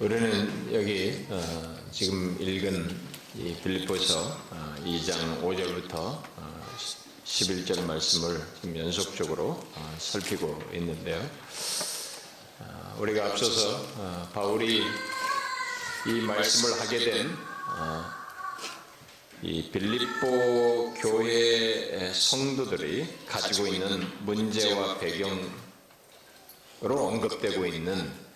우리는 0.00 0.72
여기 0.72 1.26
어, 1.28 1.76
지금 1.92 2.34
읽은 2.40 2.98
이 3.36 3.54
빌립보서 3.62 4.18
어, 4.50 4.74
2장 4.82 5.42
5절부터 5.42 5.92
어, 5.94 6.66
11절 7.26 7.84
말씀을 7.84 8.40
지금 8.62 8.78
연속적으로 8.78 9.62
어, 9.74 9.96
살피고 9.98 10.58
있는데요. 10.72 11.18
어, 12.60 12.96
우리가 12.98 13.26
앞서서 13.26 13.84
어, 13.98 14.30
바울이 14.32 14.82
이 16.06 16.12
말씀을 16.22 16.80
하게 16.80 16.98
된 17.00 17.36
어, 17.68 18.04
이 19.42 19.70
빌립보 19.70 20.94
교회 20.94 22.10
성도들이 22.14 23.06
가지고 23.26 23.66
있는 23.66 24.10
문제와 24.24 24.98
배경으로 24.98 25.50
언급되고 26.80 27.66
있는 27.66 28.00
어, 28.00 28.29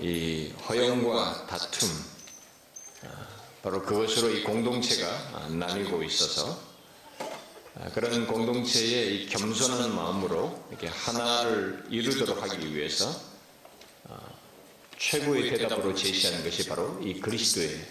이 0.00 0.52
허영과 0.66 1.46
다툼 1.46 1.88
어, 3.04 3.08
바로 3.62 3.82
그것으로 3.82 4.30
이 4.30 4.42
공동체가 4.42 5.48
나뉘고 5.48 6.02
있어서 6.04 6.58
어, 7.74 7.90
그런 7.94 8.26
공동체의 8.26 9.16
이 9.16 9.26
겸손한 9.28 9.94
마음으로 9.94 10.66
이렇게 10.70 10.88
하나를 10.88 11.84
이루도록 11.90 12.42
하기 12.42 12.74
위해서 12.74 13.10
어, 14.04 14.16
최고의 14.98 15.50
대답으로 15.50 15.94
제시하는 15.94 16.42
것이 16.42 16.66
바로 16.66 16.98
이 17.02 17.20
그리스도의 17.20 17.86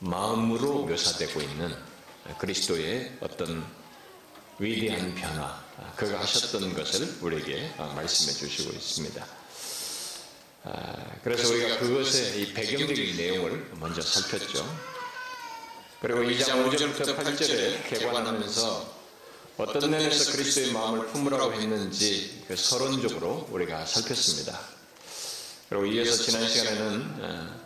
마음으로 0.00 0.84
묘사되고 0.84 1.40
있는 1.40 1.74
그리스도의 2.36 3.16
어떤 3.20 3.64
위대한 4.58 5.14
변화, 5.14 5.63
그가 5.96 6.20
하셨던 6.20 6.74
것을 6.74 7.18
우리에게 7.20 7.74
말씀해 7.76 8.32
주시고 8.38 8.72
있습니다. 8.72 9.26
그래서 11.22 11.52
우리가 11.52 11.78
그것의 11.78 12.42
이 12.42 12.52
배경적인 12.54 13.16
내용을 13.16 13.70
먼저 13.74 14.00
살폈죠. 14.02 14.94
그리고 16.00 16.20
2장 16.20 16.70
5절부터 16.70 17.16
8절에 17.16 17.88
개관하면서 17.88 18.94
어떤 19.56 19.90
면에서 19.90 20.32
그리스도의 20.32 20.72
마음을 20.72 21.06
품으라고 21.06 21.52
했는지 21.54 22.44
그 22.48 22.56
서론적으로 22.56 23.48
우리가 23.50 23.86
살폈습니다. 23.86 24.58
그리고 25.68 25.86
이어서 25.86 26.22
지난 26.22 26.48
시간에는 26.48 27.64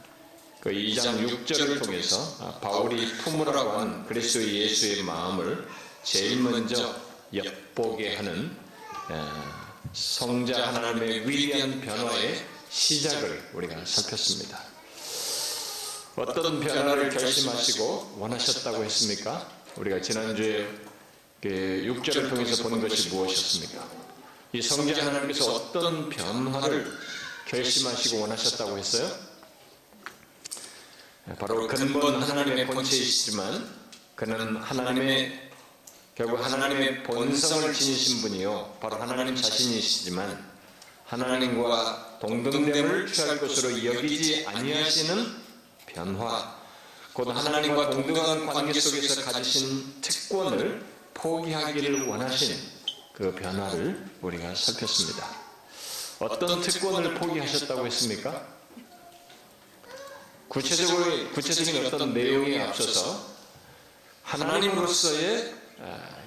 그 0.60 0.70
2장 0.70 1.26
6절을 1.26 1.82
통해서 1.82 2.58
바울이 2.60 3.12
품으라고 3.18 3.78
한 3.78 4.06
그리스도 4.06 4.46
예수의 4.46 5.02
마음을 5.02 5.68
제일 6.04 6.38
먼저 6.40 6.94
엿보게 7.34 8.16
하는 8.16 8.56
성자 9.92 10.74
하나님의 10.74 11.28
위대한 11.28 11.80
변화의 11.80 12.44
시작을 12.70 13.50
우리가 13.54 13.84
살폈습니다. 13.84 14.62
어떤 16.16 16.60
변화를 16.60 17.10
결심하시고 17.10 18.16
원하셨다고 18.18 18.84
했습니까? 18.84 19.48
우리가 19.76 20.00
지난주에 20.00 20.68
6절을 21.42 22.28
통해서 22.30 22.68
본 22.68 22.80
것이 22.80 23.08
무엇이었습니까? 23.10 23.88
이 24.52 24.62
성자 24.62 25.06
하나님께서 25.06 25.54
어떤 25.54 26.08
변화를 26.08 26.92
결심하시고 27.46 28.20
원하셨다고 28.20 28.78
했어요? 28.78 29.10
바로 31.38 31.68
근본 31.68 32.22
하나님의 32.22 32.66
본체이시지만 32.66 33.68
그는 34.16 34.56
하나님의 34.56 35.47
결국 36.18 36.44
하나님의 36.44 37.04
본성을 37.04 37.72
지니신 37.72 38.22
분이요 38.22 38.78
바로 38.80 38.96
하나님 38.96 39.36
자신이시지만 39.36 40.50
하나님과 41.04 42.18
동등됨을 42.20 43.06
취할 43.06 43.38
것으로 43.38 43.84
여기지 43.84 44.44
아니하시는 44.48 45.36
변화 45.86 46.58
곧 47.12 47.28
하나님과 47.28 47.90
동등한 47.90 48.46
관계 48.46 48.80
속에서 48.80 49.22
가지신 49.30 50.00
특권을 50.00 50.84
포기하기를 51.14 52.08
원하신 52.08 52.58
그 53.12 53.32
변화를 53.32 54.04
우리가 54.20 54.56
살폈습니다. 54.56 55.24
어떤 56.18 56.60
특권을 56.60 57.14
포기하셨다고 57.14 57.86
했습니까? 57.86 58.44
구체적으로 60.48 61.30
구체적인 61.30 61.86
어떤 61.86 62.12
내용에 62.12 62.60
앞서서 62.60 63.24
하나님으로서의 64.24 65.57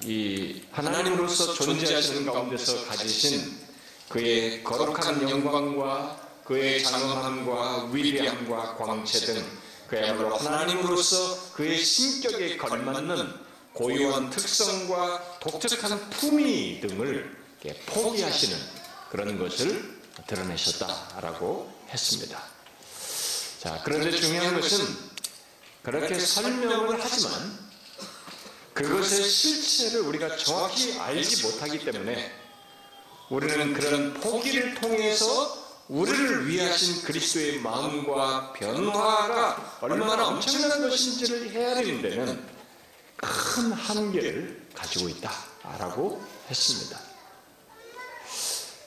이 0.04 0.62
하나님으로서 0.72 1.54
존재하시는 1.54 2.26
가운데서 2.26 2.86
가지신 2.86 3.58
그의 4.08 4.64
거룩한 4.64 5.28
영광과 5.28 6.20
그의 6.44 6.82
장엄함과 6.82 7.90
위대함과 7.92 8.76
광채 8.76 9.20
등 9.20 9.44
그야말로 9.86 10.36
하나님으로서 10.36 11.52
그의 11.52 11.84
신격에 11.84 12.56
걸맞는 12.56 13.52
고유한 13.74 14.30
특성과 14.30 15.38
독특한 15.40 16.10
품위 16.10 16.80
등을 16.80 17.36
포기하시는 17.86 18.58
그런 19.10 19.38
것을 19.38 20.00
드러내셨다라고 20.26 21.72
했습니다. 21.90 22.42
자, 23.60 23.80
그런데 23.84 24.10
중요한 24.10 24.60
것은 24.60 24.84
그렇게 25.82 26.18
설명을 26.18 26.98
하지만 27.00 27.61
그것의 28.74 29.28
실체를 29.28 30.00
우리가 30.00 30.36
정확히 30.36 30.98
알지 30.98 31.42
못하기 31.46 31.84
때문에 31.84 32.32
우리는 33.28 33.72
그런 33.74 34.14
포기를 34.14 34.74
통해서 34.74 35.62
우리를 35.88 36.48
위하신 36.48 37.02
그리스도의 37.02 37.60
마음과 37.60 38.54
변화가 38.54 39.78
얼마나 39.82 40.28
엄청난 40.28 40.80
것인지를 40.80 41.50
헤아리는 41.50 42.02
데는 42.02 42.46
큰 43.16 43.72
한계를 43.72 44.68
가지고 44.74 45.08
있다라고 45.08 46.22
했습니다. 46.48 46.98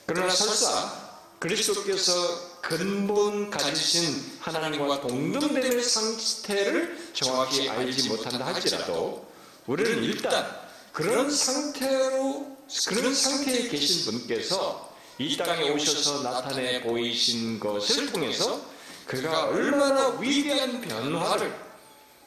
그러나 0.06 0.32
설사 0.34 1.06
그리스도께서 1.38 2.60
근본 2.60 3.50
가지신 3.50 4.38
하나님과 4.40 5.00
동등됨의 5.00 5.82
상태를 5.82 7.10
정확히 7.12 7.68
알지 7.68 8.08
못한다 8.08 8.46
할지라도 8.46 9.25
우리는 9.66 10.04
일단 10.04 10.46
그런 10.92 11.30
상태로 11.30 12.56
그런 12.88 13.14
상태에 13.14 13.68
계신 13.68 14.10
분께서 14.10 14.94
이 15.18 15.36
땅에 15.36 15.70
오셔서 15.70 16.22
나타내 16.22 16.82
보이신 16.82 17.58
것을 17.58 18.12
통해서 18.12 18.60
그가 19.06 19.46
얼마나 19.46 20.18
위대한 20.18 20.80
변화를 20.80 21.54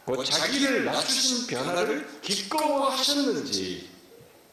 곧 0.06 0.24
자기를 0.24 0.86
낮추신 0.86 1.48
변화를 1.48 2.20
기꺼워하셨는지 2.22 3.90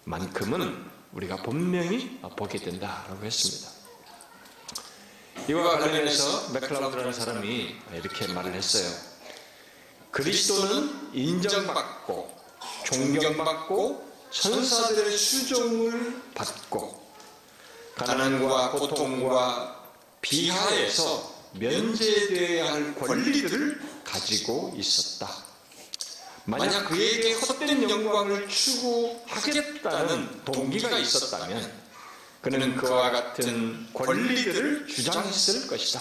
만큼은 0.05 0.85
우리가 1.13 1.37
분명히 1.37 2.21
보게 2.37 2.59
된다라고 2.59 3.25
했습니다. 3.25 3.71
이와 5.49 5.79
관련해서 5.79 6.53
맥클라우드라는 6.53 7.13
사람이 7.13 7.77
이렇게 7.95 8.27
말을 8.27 8.53
했어요. 8.53 8.91
그리스도는 10.11 11.15
인정받고 11.15 12.36
존경받고 12.87 14.07
천사들의 14.31 15.17
수종을 15.17 16.23
받고 16.35 17.03
가난과 17.97 18.71
고통과 18.73 19.91
비하에서 20.21 21.35
면제되어야 21.55 22.73
할 22.73 22.95
권리들을 22.95 23.81
가지고 24.05 24.73
있었다. 24.77 25.29
만약 26.45 26.89
그에게 26.89 27.33
헛된 27.33 27.91
영광을 27.91 28.49
추구하겠다는 28.49 30.45
동기가 30.45 30.97
있었다면 30.99 31.73
그는 32.41 32.77
그와 32.77 33.11
같은 33.11 33.89
권리들을 33.95 34.87
주장했을 34.87 35.67
것이다. 35.67 36.01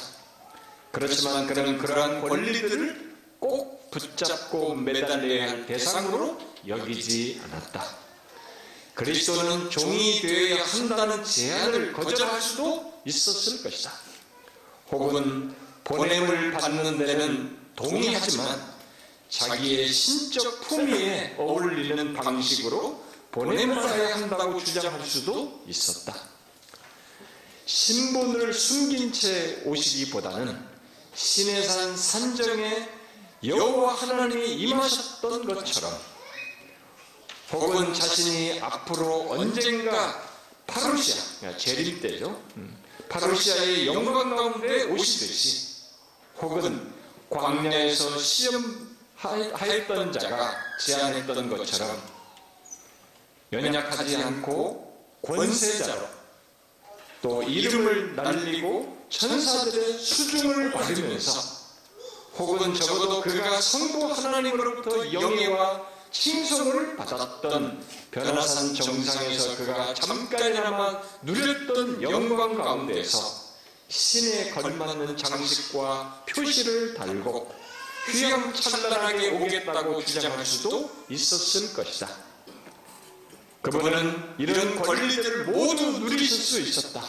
그렇지만 0.92 1.48
그는 1.48 1.80
그러한 1.80 2.22
권리들을 2.22 3.16
꼭 3.40 3.75
붙잡고 3.92 4.76
매달려야 4.76 5.50
할 5.50 5.66
대상으로 5.66 6.38
여기지 6.68 7.42
않았다. 7.44 8.06
그리스도는 8.94 9.70
종이 9.70 10.22
되어야 10.22 10.64
한다는 10.64 11.24
제안을 11.24 11.94
거절할 11.94 12.42
수도 12.42 13.02
있었을 13.06 13.62
것이다. 13.64 13.92
혹은 14.92 15.56
보냄을 15.84 16.52
받는 16.52 16.98
데는 16.98 17.58
동의하지만 17.76 18.74
자기의 19.30 19.92
신적 19.92 20.62
품위에 20.62 21.36
어울리는 21.38 22.14
방식으로 22.14 23.04
보냄을 23.32 23.76
받아야 23.76 24.16
한다고 24.16 24.64
주장할 24.64 25.06
수도 25.06 25.62
있었다. 25.68 26.16
신분을 27.66 28.54
숨긴 28.54 29.12
채 29.12 29.62
오시기보다는 29.66 30.58
신의 31.16 31.64
산 31.64 31.98
산정에 31.98 32.90
여호와 33.48 33.94
하나님이 33.94 34.56
임하셨던 34.56 35.46
것처럼 35.46 35.92
혹은 37.52 37.94
자신이 37.94 38.60
앞으로 38.60 39.28
언젠가 39.30 40.24
파루시아, 40.68 41.24
그러니까 41.40 41.60
재림 41.60 42.02
때죠. 42.02 42.42
음. 42.58 42.76
파루시아의 43.08 43.88
영광 43.88 44.36
가운데 44.36 44.84
오시듯이 44.86 45.76
혹은 46.42 46.92
광야에서 47.30 48.18
시험하였던 49.18 50.12
자가 50.12 50.56
제안했던 50.80 51.50
것처럼 51.50 52.02
연약하지 53.54 54.18
않고 54.18 54.86
권세자로 55.22 56.08
또 57.22 57.44
이름을 57.44 58.16
날리고 58.16 59.06
천사들의 59.10 60.00
수중을 60.00 60.72
받으면서 60.72 61.55
혹은 62.38 62.74
적어도 62.74 63.22
그가 63.22 63.62
성부 63.62 64.12
하나님으로부터 64.12 65.14
영예와 65.14 65.96
칭송을 66.12 66.96
받았던 66.98 67.86
변화산 68.12 68.74
정상에서 68.74 69.58
그가 69.58 69.94
잠깐이나마 69.94 71.02
누렸던 71.22 72.02
영광 72.02 72.56
가운데서 72.56 73.46
신에 73.88 74.52
걸맞는 74.52 75.16
장식과 75.18 76.26
표시를 76.30 76.94
달고 76.96 77.54
휘황찬란하게 78.12 79.32
오겠다고 79.32 80.04
주장할 80.04 80.46
수도 80.46 80.92
있었을 81.10 81.74
것이다. 81.74 82.10
그분은 83.62 84.36
이런 84.38 84.80
권리들을 84.82 85.46
모두 85.46 86.00
누리실 86.00 86.38
수 86.38 86.60
있었다. 86.62 87.04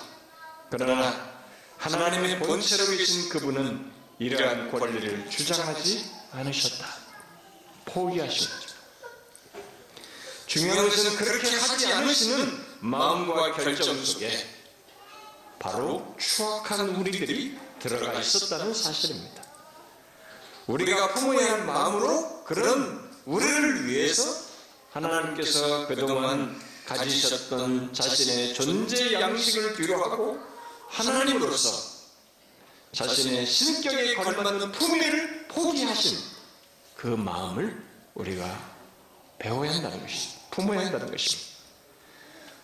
그러나 0.71 1.37
하나님의 1.77 2.39
본체로 2.39 2.87
계신 2.97 3.29
그분은 3.29 3.96
이러한 4.19 4.71
권리를 4.71 5.29
주장하지 5.29 6.11
않으셨다. 6.33 6.87
포기하셨죠. 7.85 8.75
중요한 10.47 10.89
것은 10.89 11.17
그렇게 11.17 11.57
하지 11.57 11.93
않으시는 11.93 12.67
마음과 12.81 13.53
결정 13.53 14.03
속에 14.05 14.47
바로 15.59 16.15
추악한 16.19 16.91
우리들이 16.91 17.59
들어가 17.79 18.19
있었다는 18.19 18.73
사실입니다. 18.73 19.43
우리가 20.67 21.15
품어야 21.15 21.53
할 21.53 21.65
마음으로 21.65 22.45
그런 22.45 23.11
우리를 23.25 23.87
위해서 23.87 24.23
하나님께서 24.93 25.87
그동안 25.87 26.61
가지셨던 26.87 27.93
자신의 27.93 28.55
존재 28.55 29.13
양식을 29.13 29.77
뒤로하고 29.77 30.39
하나님으로서 30.89 31.96
자신의 32.93 33.47
신격에 33.47 34.15
걸맞는 34.15 34.73
품위를 34.73 35.49
포기하신 35.49 36.19
그 36.95 37.09
마음을 37.09 37.83
우리가 38.15 38.77
배워야 39.39 39.73
한다는 39.73 40.01
것입니다. 40.01 40.41
품어야 40.51 40.81
한다는 40.81 41.11
것입니다. 41.11 41.57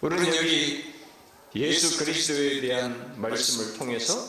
우리는 0.01 0.37
여기 0.37 0.95
예수 1.55 1.99
그리스도에 1.99 2.61
대한 2.63 3.15
말씀을 3.21 3.77
통해서 3.77 4.27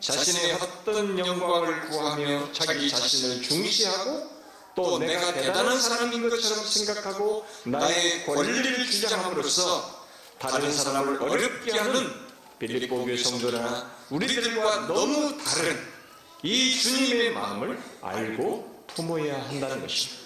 자신의 0.00 0.54
헛된 0.54 1.18
영광을 1.18 1.88
구하며 1.88 2.52
자기 2.52 2.88
자신을 2.90 3.42
중시하고 3.42 4.30
또 4.76 4.98
내가 4.98 5.32
대단한 5.32 5.80
사람인 5.80 6.28
것처럼 6.28 6.64
생각하고 6.64 7.46
나의 7.64 8.24
권리를 8.24 8.90
주장함으로써 8.90 10.06
다른 10.38 10.72
사람을 10.72 11.22
어렵게 11.22 11.78
하는 11.78 12.10
빌립보 12.58 13.04
교회 13.04 13.16
성도나 13.16 13.99
우리들과 14.10 14.86
너무 14.88 15.38
다른 15.38 15.80
이 16.42 16.78
주님의 16.78 17.32
마음을 17.32 17.80
알고 18.02 18.84
품어야 18.94 19.42
한다는 19.48 19.80
것입니다. 19.80 20.20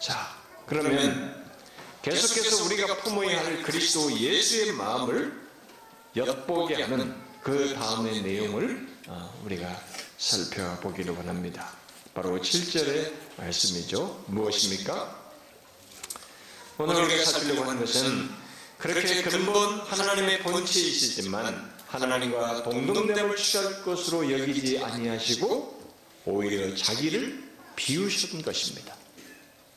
자, 0.00 0.36
그러면 0.66 1.44
계속해서 2.00 2.64
우리가 2.64 2.96
품어야 2.98 3.44
할 3.44 3.62
그리스도 3.62 4.10
예수의 4.18 4.72
마음을 4.72 5.40
엿보게 6.16 6.82
하는 6.82 7.14
그 7.42 7.74
다음의 7.74 8.22
내용을 8.22 8.88
어, 9.08 9.42
우리가 9.44 9.80
살펴보기를 10.18 11.14
원합니다. 11.14 11.70
바로 12.14 12.38
7절의 12.38 13.12
말씀이죠. 13.36 14.24
무엇입니까? 14.26 15.22
오늘 16.78 17.02
우리가 17.04 17.24
살피려고 17.24 17.64
하는 17.64 17.80
것은 17.80 18.30
그렇게 18.78 19.22
근본 19.22 19.80
하나님의 19.80 20.40
본체이시지만 20.42 21.71
하나님과 21.92 22.62
동등됨을 22.62 23.36
취할 23.36 23.82
것으로 23.82 24.30
여기지 24.32 24.78
아니하시고 24.78 25.82
오히려 26.24 26.74
자기를 26.74 27.42
비우신 27.76 28.40
것입니다. 28.42 28.96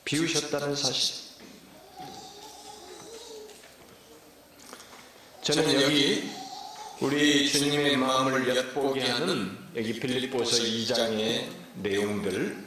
비우셨다는 0.04 0.74
사실. 0.74 1.26
저는 5.42 5.82
여기 5.82 6.30
우리 7.00 7.48
주님의 7.50 7.96
마음을 7.98 8.56
엿보게 8.56 9.02
하는 9.02 9.58
여기 9.76 10.00
빌립보서 10.00 10.62
2장의 10.62 11.48
내용들 11.82 12.66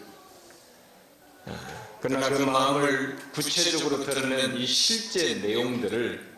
아, 1.46 1.98
그러나 2.00 2.30
그 2.30 2.44
마음을 2.44 3.18
구체적으로 3.34 4.06
드러낸 4.06 4.56
이 4.56 4.68
실제 4.68 5.36
내용들을 5.36 6.29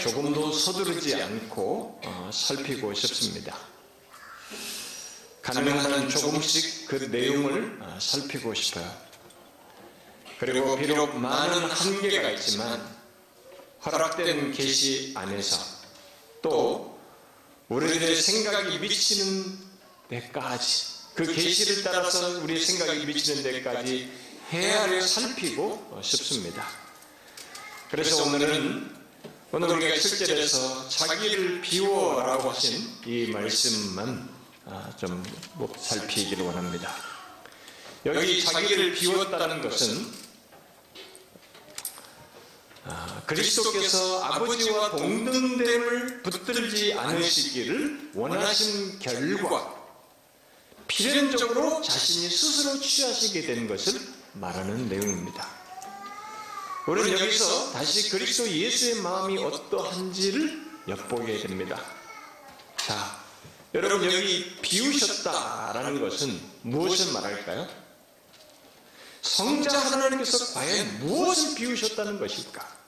조금도 0.00 0.52
서두르지 0.52 1.20
않고 1.22 2.00
어, 2.04 2.30
살피고 2.32 2.94
싶습니다. 2.94 3.56
가능한 5.42 6.08
조금씩 6.08 6.86
그 6.88 6.94
내용을 7.10 7.78
어, 7.80 7.98
살피고 8.00 8.54
싶어요. 8.54 8.90
그리고 10.38 10.76
비록 10.76 11.16
많은 11.16 11.70
한계가 11.70 12.30
있지만 12.30 12.82
허락된 13.84 14.52
계시 14.52 15.12
안에서 15.14 15.58
또 16.40 16.98
우리들의 17.68 18.16
생각이 18.16 18.78
미치는 18.78 19.58
데까지 20.08 20.92
그 21.14 21.32
계시를 21.32 21.82
따라서 21.82 22.40
우리의 22.40 22.60
생각이 22.60 23.04
미치는 23.04 23.42
데까지 23.42 24.10
헤아려 24.50 25.06
살피고 25.06 26.00
싶습니다. 26.02 26.66
그래서 27.90 28.24
오늘은 28.24 29.01
오늘 29.54 29.68
우리가 29.68 29.96
7절에서 29.96 30.88
자기를 30.88 31.60
비워라고 31.60 32.48
하신 32.48 32.88
이 33.04 33.26
말씀만 33.32 34.30
아, 34.64 34.90
좀 34.96 35.22
살피기를 35.78 36.42
원합니다. 36.42 36.90
여기 38.06 38.42
자기를 38.42 38.94
비웠다는 38.94 39.60
것은 39.60 40.10
아, 42.86 43.22
그리스도께서 43.26 44.22
아버지와 44.24 44.92
동등됨을 44.92 46.22
붙들지 46.22 46.94
않으시기를 46.94 48.12
원하신 48.14 49.00
결과 49.00 49.74
필연적으로 50.88 51.82
자신이 51.82 52.30
스스로 52.30 52.80
취하시게 52.80 53.42
된 53.42 53.68
것을 53.68 54.00
말하는 54.32 54.88
내용입니다. 54.88 55.61
우리는 56.86 57.12
여기서 57.18 57.72
다시 57.72 58.10
그리스도 58.10 58.50
예수의 58.50 58.96
마음이 58.96 59.42
어떠한지를 59.42 60.72
엿보게 60.88 61.38
됩니다. 61.38 61.80
자, 62.76 63.22
여러분 63.72 64.04
여기 64.04 64.56
비우셨다라는 64.60 66.00
것은 66.00 66.40
무엇을 66.62 67.12
말할까요? 67.12 67.68
성자 69.22 69.78
하나님께서 69.78 70.54
과연 70.54 70.98
무엇을 70.98 71.54
비우셨다는 71.54 72.18
것일까? 72.18 72.82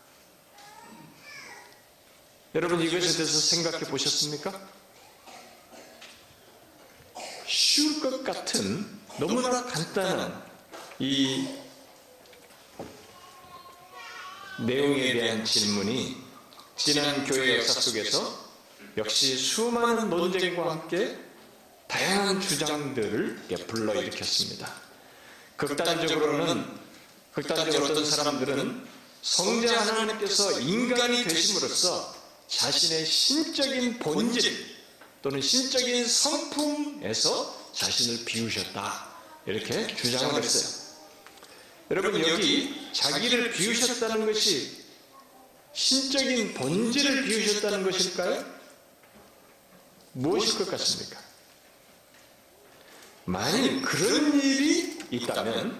여러분 2.56 2.80
이것에 2.80 3.12
대해서 3.12 3.38
생각해 3.38 3.80
보셨습니까? 3.84 4.60
쉬울 7.46 8.00
것 8.00 8.24
같은 8.24 9.00
너무나 9.18 9.64
간단한 9.64 10.44
이 10.98 11.63
내용에 14.58 15.12
대한 15.12 15.44
질문이 15.44 16.16
지난 16.76 17.24
교회 17.24 17.58
역사 17.58 17.80
속에서 17.80 18.44
역시 18.96 19.36
수많은 19.36 20.10
논쟁과 20.10 20.70
함께 20.70 21.18
다양한 21.88 22.40
주장들을 22.40 23.42
불러일으켰습니다. 23.66 24.72
극단적으로는 25.56 26.64
극단적으로 27.32 27.92
어떤 27.92 28.04
사람들은 28.04 28.86
성자 29.22 29.80
하나님께서 29.80 30.60
인간이 30.60 31.24
되심으로써 31.24 32.14
자신의 32.48 33.06
신적인 33.06 33.98
본질 33.98 34.74
또는 35.22 35.40
신적인 35.40 36.06
성품에서 36.06 37.70
자신을 37.72 38.24
비우셨다 38.24 39.08
이렇게 39.46 39.86
주장을 39.96 40.42
했어요. 40.42 40.83
여러분 41.90 42.18
여기 42.26 42.90
자기를 42.92 43.52
비우셨다는 43.52 44.26
것이 44.26 44.84
신적인 45.74 46.54
본질을 46.54 47.24
비우셨다는 47.24 47.82
것일까요? 47.84 48.44
무엇일 50.12 50.58
것 50.58 50.70
같습니까? 50.70 51.20
만일 53.26 53.82
그런 53.82 54.40
일이 54.40 54.98
있다면 55.10 55.78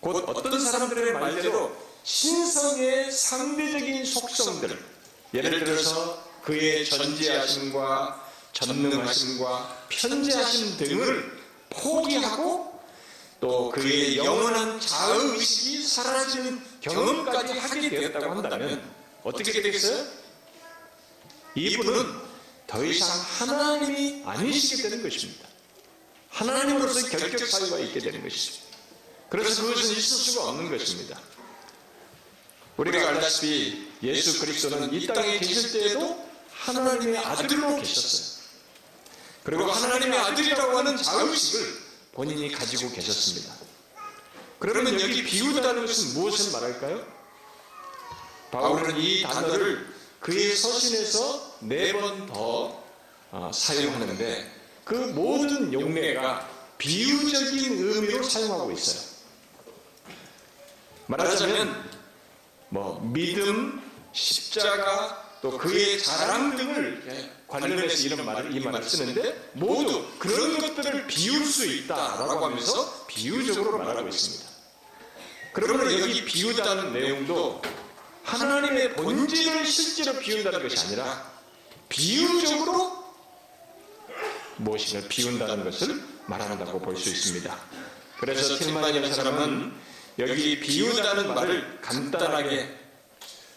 곧 0.00 0.24
어떤 0.28 0.60
사람들의 0.60 1.14
말대로 1.14 1.74
신성의 2.02 3.10
상대적인 3.10 4.04
속성들 4.04 4.78
예를 5.32 5.64
들어서 5.64 6.22
그의 6.42 6.84
전지하심과 6.84 8.30
전능하심과 8.52 9.86
편지하심 9.88 10.76
등을 10.76 11.38
포기하고 11.70 12.73
또 13.44 13.68
그의 13.68 14.16
영원한 14.16 14.80
자의식이 14.80 15.86
사라지는 15.86 16.64
경험까지 16.80 17.52
하게 17.58 17.90
되었다고 17.90 18.36
한다면 18.36 18.90
어떻게 19.22 19.60
되겠어요? 19.60 20.02
이분은 21.54 22.22
더 22.66 22.82
이상 22.82 23.06
하나님이 23.20 24.22
아니시게 24.24 24.84
되는 24.84 25.02
것입니다. 25.02 25.46
하나님으로서 26.30 27.06
결격 27.06 27.46
사유가 27.46 27.80
있게 27.80 28.00
되는 28.00 28.22
것이죠. 28.22 28.62
그래서 29.28 29.62
그것은 29.62 29.90
있을 29.90 30.16
수가 30.16 30.48
없는 30.48 30.70
것입니다. 30.70 31.20
우리가 32.78 33.08
알다시피 33.10 33.90
예수 34.04 34.40
그리스도는 34.40 34.94
이 34.94 35.06
땅에 35.06 35.38
계실 35.38 35.70
때에도 35.70 36.26
하나님의 36.50 37.18
아들로 37.18 37.76
계셨어요. 37.76 38.42
그리고 39.42 39.70
하나님의 39.70 40.18
아들이라고 40.18 40.78
하는 40.78 40.96
자의식을 40.96 41.83
본인이 42.14 42.50
가지고 42.52 42.92
계셨습니다. 42.92 43.54
그러면 44.60 45.00
여기 45.00 45.24
비우다는 45.24 45.84
것은 45.84 46.14
무엇을 46.14 46.52
말할까요? 46.52 47.04
바울은 48.52 48.96
이 48.96 49.22
단어를 49.22 49.94
그의 50.20 50.54
서신에서 50.54 51.56
네 51.62 51.92
번더 51.92 52.84
어, 53.32 53.50
사용하는데 53.52 54.60
그 54.84 54.94
모든 54.94 55.72
용례가 55.72 56.48
비유적인 56.78 57.84
의미로 57.84 58.22
사용하고 58.22 58.70
있어요. 58.70 59.02
말하자면 61.06 61.90
뭐 62.68 63.00
믿음, 63.12 63.82
십자가, 64.12 65.38
또 65.42 65.58
그의 65.58 66.00
자랑 66.02 66.56
등을 66.56 67.34
관련해서 67.60 68.02
이런 68.02 68.24
말을 68.26 68.54
이 68.56 68.60
말을 68.60 68.82
쓰는데 68.82 69.50
모두 69.52 70.04
그런 70.18 70.58
것들을 70.58 71.06
비울 71.06 71.44
수 71.44 71.64
있다라고 71.66 72.46
하면서 72.46 73.06
비유적으로 73.06 73.78
말하고 73.78 74.08
있습니다. 74.08 74.44
그러면 75.52 75.98
여기 76.00 76.24
비우다는 76.24 76.92
내용도 76.92 77.62
하나님의 78.24 78.94
본질을 78.94 79.64
실제로 79.66 80.18
비운다는 80.18 80.62
것이 80.62 80.86
아니라 80.86 81.32
비유적으로 81.88 83.04
무엇인가 84.56 85.06
비운다는 85.08 85.64
것을 85.64 86.02
말한다고 86.26 86.80
볼 86.80 86.96
수 86.96 87.08
있습니다. 87.10 87.56
그래서 88.18 88.56
틸만이라는 88.56 89.14
사람은 89.14 89.72
여기 90.18 90.58
비우다는 90.60 91.34
말을 91.34 91.80
간단하게 91.82 92.80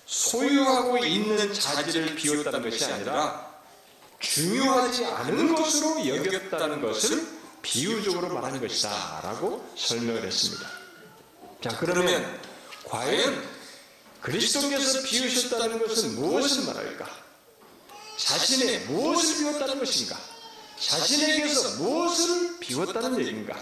소유하고 0.06 0.98
있는 1.00 1.54
자질을 1.54 2.16
비웠다는 2.16 2.62
것이 2.70 2.86
아니라 2.86 3.47
중요하지 4.20 5.06
않은 5.06 5.56
것으로 5.56 6.08
여겼다는 6.08 6.82
것을 6.82 7.28
비유적으로 7.62 8.34
말하는 8.34 8.60
것이다 8.60 9.22
라고 9.24 9.68
설명을 9.76 10.24
했습니다. 10.24 10.70
자 11.62 11.78
그러면 11.78 12.40
과연 12.86 13.44
그리스도께서 14.22 15.04
비우셨다는 15.04 15.80
것은 15.80 16.16
무엇을 16.16 16.66
말할까? 16.66 17.08
자신의 18.18 18.80
무엇을 18.86 19.38
비웠다는 19.38 19.80
것인가? 19.80 20.18
자신에게서 20.80 21.84
무엇을 21.84 22.60
비웠다는 22.60 23.20
얘기인가? 23.20 23.58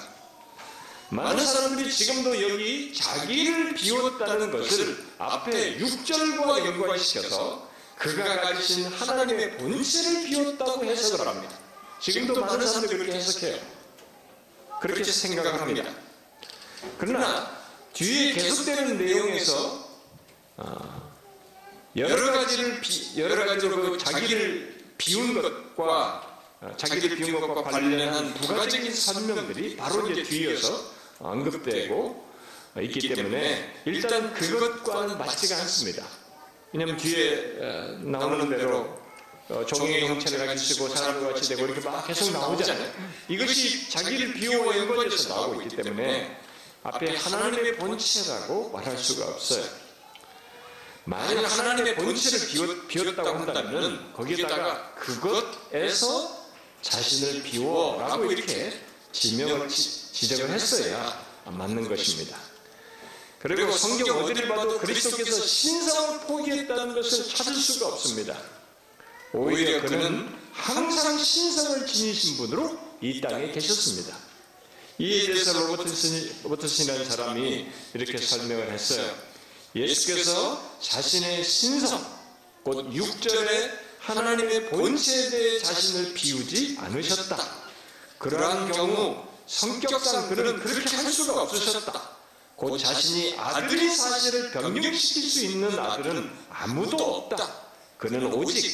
많은 1.09 1.45
사람들이 1.45 1.91
지금도 1.91 2.41
여기 2.41 2.93
자기를 2.93 3.75
비웠다는 3.75 4.51
것을 4.51 5.05
앞에 5.17 5.77
6절과 5.77 6.65
연관시켜서 6.65 7.64
그가 7.97 8.41
가지신 8.41 8.85
하나님의 8.85 9.57
본체를 9.57 10.25
비웠다고 10.25 10.83
해석을 10.83 11.27
합니다. 11.27 11.57
지금도 11.99 12.39
많은 12.41 12.67
사람들이 12.67 12.99
그렇게 12.99 13.17
해석해요. 13.17 13.59
그렇게 14.81 15.03
생각을 15.03 15.61
합니다. 15.61 15.89
그러나 16.97 17.49
뒤에 17.93 18.33
계속되는 18.33 18.97
내용에서 18.97 19.89
어, 20.57 21.11
여러 21.95 22.31
가지를 22.33 22.81
비, 22.81 23.19
여러 23.19 23.45
가지로 23.45 23.91
그 23.91 23.97
자기를 23.97 24.93
비운 24.97 25.41
것과 25.41 26.39
어, 26.61 26.73
자기를 26.77 27.15
비운 27.15 27.39
것과 27.39 27.63
관련한 27.63 28.33
부가적인 28.33 28.93
설명들이 28.93 29.77
바로 29.77 30.09
이제 30.09 30.23
뒤에서 30.23 30.91
언급되고 31.19 32.25
있기 32.81 33.13
때문에 33.15 33.81
일단 33.85 34.33
그것과는 34.33 35.17
맞지가 35.17 35.55
않습니다. 35.61 36.05
왜냐하면 36.75 36.97
뒤에 36.97 37.57
어, 37.61 37.97
나오는 38.01 38.49
대로 38.49 38.99
종의 39.65 40.07
형체를 40.09 40.45
가지시고 40.45 40.89
사람과 40.89 41.33
같이 41.33 41.47
되고 41.47 41.65
이렇게 41.65 41.79
막 41.79 42.05
계속 42.05 42.33
나오잖아요. 42.33 42.91
이것이 43.29 43.89
자기를 43.89 44.33
비워 44.33 44.75
연관해서 44.75 45.29
나오고 45.29 45.61
있기 45.61 45.77
때문에 45.77 46.37
앞에 46.83 47.15
하나님의 47.15 47.77
본체라고 47.77 48.71
말할 48.71 48.97
수가 48.97 49.25
없어요. 49.25 49.63
만약 51.05 51.45
하나님의 51.45 51.95
본체를 51.95 52.87
비웠 52.89 53.15
다고 53.15 53.29
한다면 53.29 54.11
거기에다가 54.13 54.95
그것에서 54.95 56.45
자신을 56.81 57.43
비워라고 57.43 58.29
이렇게 58.31 58.81
지명을 59.13 59.69
지적을 59.69 60.49
했어야 60.49 61.25
맞는 61.45 61.87
것입니다. 61.87 62.37
그리고 63.47 63.71
성경 63.77 64.23
어디를 64.23 64.47
봐도 64.47 64.79
그리스도께서 64.79 65.45
신성을 65.45 66.21
포기했다는 66.21 66.95
것을 66.95 67.29
찾을 67.29 67.53
수가 67.53 67.89
없습니다. 67.89 68.35
오히려 69.33 69.81
그는 69.81 70.35
항상 70.51 71.23
신성을 71.23 71.85
지니신 71.85 72.37
분으로 72.37 72.75
이 73.01 73.21
땅에 73.21 73.51
계셨습니다. 73.51 74.17
이에 74.97 75.27
대해서 75.27 75.53
로버트슨이라는 75.59 77.05
사람이 77.05 77.67
이렇게 77.93 78.17
설명을 78.17 78.71
했어요. 78.71 79.15
예수께서 79.75 80.79
자신의 80.81 81.43
신성, 81.43 82.03
곧 82.63 82.89
6절에 82.89 83.69
하나님의 83.99 84.69
본체에 84.71 85.29
대해 85.29 85.59
자신을 85.59 86.15
비우지 86.15 86.77
않으셨다. 86.79 87.37
그러한 88.17 88.71
경우 88.71 89.23
성격상 89.45 90.29
그는 90.29 90.59
그렇게 90.61 90.95
할 90.95 91.11
수가 91.11 91.43
없으셨다. 91.43 92.14
곧 92.55 92.77
자신이 92.77 93.35
아들의 93.37 93.89
사실을 93.89 94.51
변경시킬 94.51 95.29
수 95.29 95.45
있는 95.45 95.77
아들은 95.77 96.31
아무도 96.49 96.97
없다. 96.97 97.65
그는 97.97 98.25
오직 98.33 98.71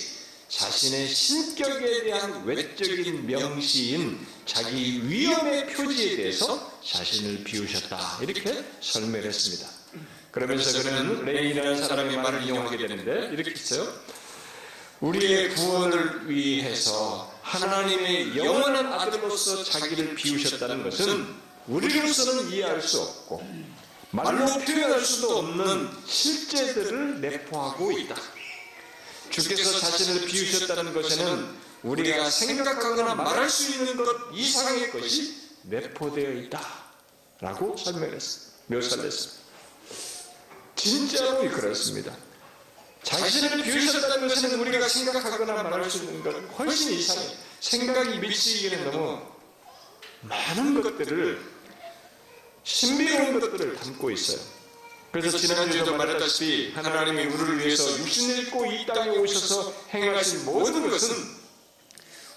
자신의 0.47 1.07
신격에 1.07 2.03
대한 2.03 2.43
외적인 2.45 3.25
명시인 3.25 4.27
자기 4.45 5.09
위엄의 5.09 5.67
표지에 5.67 6.17
대해서 6.17 6.79
자신을 6.85 7.43
비우셨다. 7.43 8.19
이렇게 8.21 8.63
설명했습니다. 8.81 9.67
그러면서 10.31 10.83
그는 10.83 11.25
레인이라는 11.25 11.87
사람의 11.87 12.17
말을 12.17 12.43
이용하게 12.43 12.77
되는데 12.77 13.33
이렇게 13.33 13.51
있어요. 13.51 13.91
우리의 14.99 15.55
구원을 15.55 16.29
위해서 16.29 17.33
하나님의 17.41 18.37
영원한 18.37 18.93
아들로서 18.93 19.63
자기를 19.63 20.15
비우셨다는 20.15 20.83
것은 20.83 21.35
우리로서는 21.67 22.51
이해할 22.51 22.81
수 22.81 23.01
없고 23.01 23.45
말로 24.11 24.45
표현할 24.45 25.03
수도 25.05 25.37
없는 25.37 25.89
실재들을 26.05 27.21
내포하고 27.21 27.91
있다. 27.93 28.15
주께서 29.29 29.79
자신을 29.79 30.25
비우셨다는 30.25 30.93
것에는 30.93 31.55
우리가 31.83 32.29
생각하거나 32.29 33.15
말할 33.15 33.49
수 33.49 33.71
있는 33.71 33.95
것 33.95 34.05
이상의 34.33 34.91
것이 34.91 35.51
내포되어 35.63 36.31
있다. 36.33 36.61
라고 37.39 37.75
설명했습니다. 37.77 38.51
진짜로 40.75 41.49
그렇습니다. 41.49 42.15
자신을 43.03 43.63
비우셨다는 43.63 44.27
것은 44.27 44.59
우리가 44.59 44.87
생각하거나 44.87 45.63
말할 45.63 45.89
수 45.89 45.99
있는 46.03 46.21
것 46.21 46.35
훨씬 46.59 46.91
이상해. 46.91 47.37
생각이 47.61 48.19
미치기에는 48.19 48.91
너무 48.91 49.30
많은 50.21 50.81
것들을 50.81 51.41
신비로운 52.63 53.39
것들을 53.39 53.75
담고 53.75 54.11
있어요. 54.11 54.39
그래서 55.11 55.37
지난주에도 55.37 55.95
말했다시피 55.95 56.71
하나님이 56.73 57.25
우리를 57.25 57.59
위해서 57.59 57.97
육신을 57.99 58.39
입고 58.43 58.65
이 58.67 58.85
땅에 58.85 59.09
오셔서 59.17 59.73
행하신 59.93 60.45
모든 60.45 60.89
것은 60.89 61.41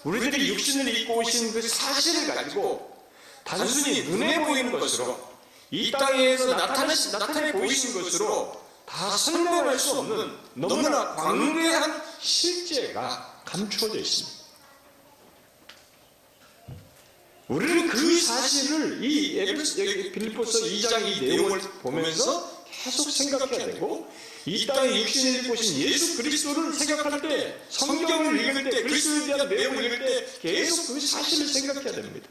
우리들이 0.03 0.49
육신을 0.49 0.97
입고 0.97 1.19
오신 1.19 1.53
그 1.53 1.61
사실을 1.61 2.35
가지고 2.35 2.95
단순히 3.43 4.03
눈에 4.03 4.43
보이는 4.43 4.71
것으로 4.71 5.35
이 5.71 5.91
땅에서 5.91 6.55
나타내, 6.55 6.93
나타내 7.11 7.51
보이신 7.53 7.93
것으로 8.01 8.61
다 8.85 9.09
설명할 9.17 9.79
수 9.79 9.97
없는 9.97 10.37
너무나 10.53 11.15
광대한 11.15 12.03
실제가 12.19 13.41
감추어져 13.45 13.99
있습니다. 13.99 14.44
우리는 17.47 17.87
그 17.87 18.19
사실을 18.19 19.03
이 19.03 20.11
빌립보서 20.11 20.65
2장 20.65 21.05
이 21.05 21.21
내용을 21.21 21.59
보면서 21.81 22.65
계속 22.71 23.09
생각해야 23.09 23.67
되고 23.67 24.07
이 24.45 24.65
땅에 24.65 25.01
육신을 25.01 25.51
오신 25.51 25.79
예수 25.81 26.17
그리스도를 26.17 26.73
생각할 26.73 27.21
때 27.21 27.59
성경을 27.69 28.39
읽을 28.39 28.69
때 28.69 28.83
그리스도에 28.83 29.25
대한 29.27 29.49
내용을 29.49 29.83
읽을 29.85 30.05
때 30.05 30.39
계속 30.41 30.93
그 30.93 30.99
사실을 30.99 31.47
생각해야 31.47 31.91
됩니다. 31.91 32.29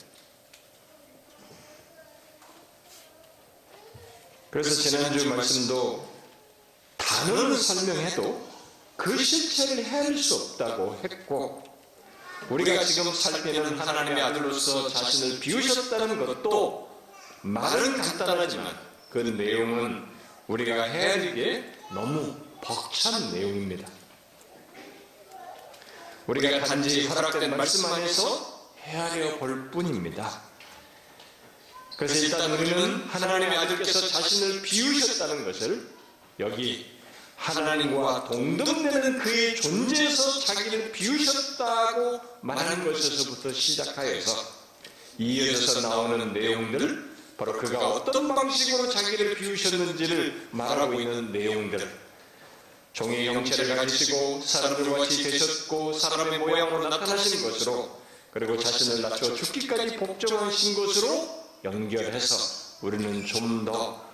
그래서 4.51 4.83
지난주 4.83 5.29
말씀도 5.29 6.09
단어를 6.97 7.57
설명해도 7.57 8.55
그 8.97 9.23
실체를 9.23 9.85
헤아릴 9.85 10.23
수 10.23 10.37
없다고 10.37 11.01
했고 11.03 11.64
우리가 12.51 12.85
지금 12.85 13.13
살피는 13.13 13.79
하나님의 13.79 14.23
아들로서 14.23 14.89
자신을 14.89 15.41
비우셨다는 15.41 16.25
것도 16.27 16.91
말은 17.43 17.97
간단하지만 17.97 18.77
그 19.11 19.19
내용은 19.19 20.05
우리가 20.47 20.85
헤아리기에 20.85 21.73
너무 21.93 22.35
벅찬 22.61 23.33
내용입니다. 23.33 23.89
우리가 26.27 26.65
단지 26.65 27.07
허락된 27.07 27.57
말씀 27.57 27.85
안에서 27.93 28.71
헤아려 28.83 29.39
볼 29.39 29.71
뿐입니다. 29.71 30.43
그래서 31.97 32.15
일단 32.15 32.51
우리는 32.51 33.05
하나님의 33.05 33.57
아들께서 33.57 34.07
자신을 34.09 34.63
비우셨다는 34.63 35.45
것을 35.45 35.89
여기 36.41 36.94
하나님과 37.37 38.25
동등되는 38.25 39.19
그의 39.19 39.57
존재에서 39.57 40.41
자기를 40.41 40.93
비우셨다고 40.93 42.21
말하는 42.41 42.85
것에서부터 42.91 43.53
시작하여서 43.53 44.65
이어져서 45.19 45.81
나오는 45.89 46.33
내용들 46.33 47.15
바로 47.37 47.53
그가 47.59 47.89
어떤 47.89 48.35
방식으로 48.35 48.89
자기를 48.89 49.35
비우셨는지를 49.35 50.49
말하고 50.53 51.01
있는 51.01 51.33
내용들 51.33 52.05
종의 52.93 53.27
형체를 53.27 53.77
가지시고 53.77 54.41
사람들과 54.43 54.99
같이 54.99 55.23
되셨고 55.25 55.93
사람의 55.95 56.39
모양으로 56.39 56.89
나타나신 56.89 57.43
것으로 57.43 58.01
그리고 58.31 58.57
자신을 58.57 59.03
낮춰 59.03 59.35
죽기까지 59.35 59.97
복종하신 59.97 60.75
것으로 60.75 61.45
연결해서 61.65 62.37
우리는 62.83 63.27
좀 63.27 63.65
더 63.65 64.05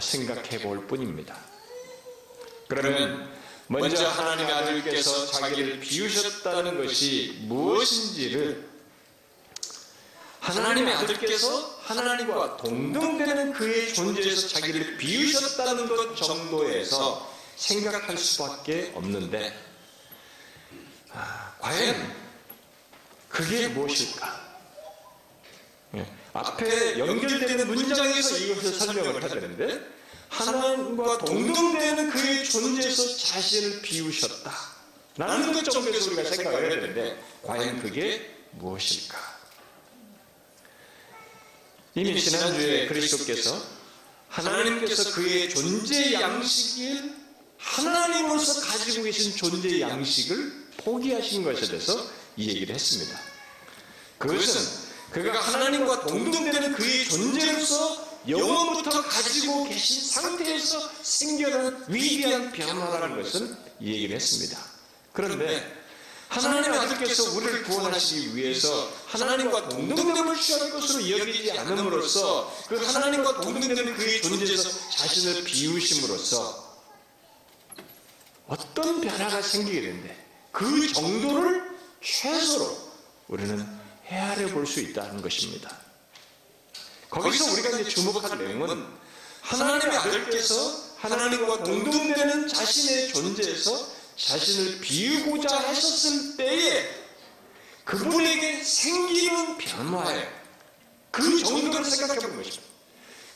생각해 0.00 0.60
볼 0.62 0.86
뿐입니다. 0.86 1.36
그러면 2.68 3.30
먼저 3.68 4.08
하나님의 4.08 4.52
아들께서 4.52 5.26
자기를 5.26 5.80
비우셨다는 5.80 6.84
것이 6.84 7.38
무엇인지를 7.42 8.68
하나님의 10.40 10.94
아들께서 10.94 11.76
하나님과 11.82 12.58
동등되는 12.58 13.52
그의 13.52 13.92
존재에서 13.92 14.48
자기를 14.48 14.96
비우셨다는 14.96 15.88
것 15.88 16.16
정도에서 16.16 17.34
생각할 17.56 18.16
수밖에 18.16 18.92
없는데 18.94 19.52
아, 21.12 21.54
과연 21.58 22.14
그게 23.28 23.68
무엇일까? 23.68 24.46
예, 25.96 26.06
앞에 26.32 26.98
연결되는 26.98 27.66
문장에서 27.66 28.36
이것을 28.36 28.72
설명을 28.74 29.20
되는데 29.20 29.95
하나님과 30.28 31.18
동등되는 31.18 32.10
그의 32.10 32.44
존재에서 32.44 33.16
자신을 33.16 33.82
비우셨다. 33.82 34.52
라는 35.16 35.52
것 35.52 35.64
정도에서 35.64 36.10
우리가 36.12 36.30
생각을 36.30 36.62
해야 36.62 36.80
되는데 36.80 37.22
과연 37.42 37.80
그게 37.80 38.36
무엇일까? 38.52 39.36
이미 41.94 42.20
지난주에 42.20 42.86
그리스도께서 42.88 43.58
하나님께서 44.28 45.12
그의 45.12 45.48
존재 45.48 46.12
양식을 46.12 47.14
하나님으로서 47.56 48.60
가지고 48.60 49.04
계신 49.04 49.34
존재 49.34 49.80
양식을 49.80 50.66
포기하신 50.76 51.42
것에 51.42 51.66
대해서 51.66 52.06
이 52.36 52.48
얘기를 52.48 52.74
했습니다. 52.74 53.18
그것은 54.18 54.86
그가 55.10 55.40
하나님과 55.40 56.06
동등되는 56.06 56.74
그의 56.74 57.04
존재로서 57.06 58.05
영원부터 58.28 59.02
가지고 59.02 59.64
계신 59.68 60.02
상태에서 60.04 60.90
생겨난 61.02 61.84
위대한 61.88 62.52
변화라는 62.52 63.24
이 63.80 63.92
얘기를 63.92 64.16
했습니다. 64.16 64.58
그런데 65.12 65.84
하나님의 66.28 66.78
아들께서 66.80 67.36
우리를 67.36 67.62
구원하시기 67.64 68.34
위해서 68.34 68.92
하나님과 69.06 69.68
동등됨을 69.68 70.36
취할 70.40 70.70
것으로 70.70 71.08
여기지 71.08 71.52
않음으로써 71.52 72.52
그 72.68 72.84
하나님과 72.84 73.40
동등되는 73.40 73.96
그의 73.96 74.22
존재에서 74.22 74.90
자신을 74.90 75.44
비우심으로써 75.44 76.66
어떤 78.48 79.00
변화가 79.00 79.40
생기게 79.42 79.80
되는데 79.80 80.26
그 80.50 80.92
정도를 80.92 81.76
최소로 82.02 82.76
우리는 83.28 83.66
헤아려 84.06 84.48
볼 84.48 84.66
수 84.66 84.80
있다는 84.80 85.22
것입니다. 85.22 85.85
거기서 87.10 87.52
우리가 87.52 87.78
이제 87.80 87.90
주목할 87.90 88.38
내용은 88.38 88.86
하나님의 89.40 89.96
아들께서 89.96 90.86
하나님과 90.98 91.62
동등되는 91.62 92.48
자신의 92.48 93.12
존재에서 93.12 93.86
자신을 94.16 94.80
비우고자 94.80 95.56
하셨을 95.56 96.36
때에 96.36 97.06
그분에게 97.84 98.62
생기는 98.64 99.58
변화예요. 99.58 100.28
그 101.10 101.42
정도를 101.42 101.84
생각해 101.84 102.18
보는 102.18 102.42
것입니다. 102.42 102.62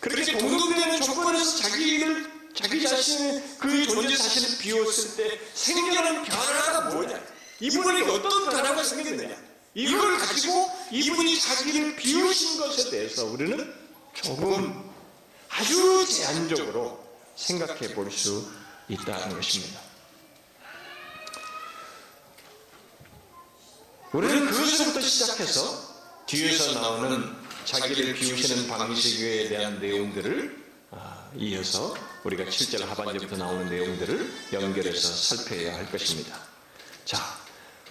그렇게 0.00 0.36
동등되는 0.36 1.00
조건에서 1.02 1.56
자기를 1.58 2.30
자기 2.54 2.82
자신의 2.82 3.56
그 3.58 3.86
존재 3.86 4.16
자신을 4.16 4.58
비웠을 4.58 5.16
때 5.16 5.40
생겨나는 5.54 6.24
변화가 6.24 6.90
뭐냐? 6.90 7.20
이분에게 7.60 8.10
어떤 8.10 8.50
변화가 8.50 8.82
생겼느냐? 8.82 9.49
이걸 9.74 10.18
가지고 10.18 10.70
이분이 10.90 11.38
자기를 11.40 11.96
비우신 11.96 12.58
것에 12.60 12.90
대해서 12.90 13.24
우리는 13.26 13.72
조금 14.14 14.90
아주 15.48 16.06
제한적으로 16.06 17.04
생각해 17.36 17.94
볼 17.94 18.10
수 18.10 18.50
있다는 18.88 19.36
것입니다. 19.36 19.80
우리는 24.12 24.46
그것부터 24.50 25.00
시작해서 25.00 25.90
뒤에서 26.26 26.72
나오는 26.72 27.36
자기를 27.64 28.14
비우시는 28.14 28.66
방식에 28.66 29.48
대한 29.48 29.80
내용들을 29.80 30.60
아, 30.90 31.30
이어서 31.36 31.94
우리가 32.24 32.44
7절 32.44 32.84
하반절부터 32.84 33.36
나오는 33.36 33.68
내용들을 33.68 34.32
연결해서 34.52 35.36
살펴야 35.36 35.76
할 35.76 35.88
것입니다. 35.92 36.36
자, 37.04 37.38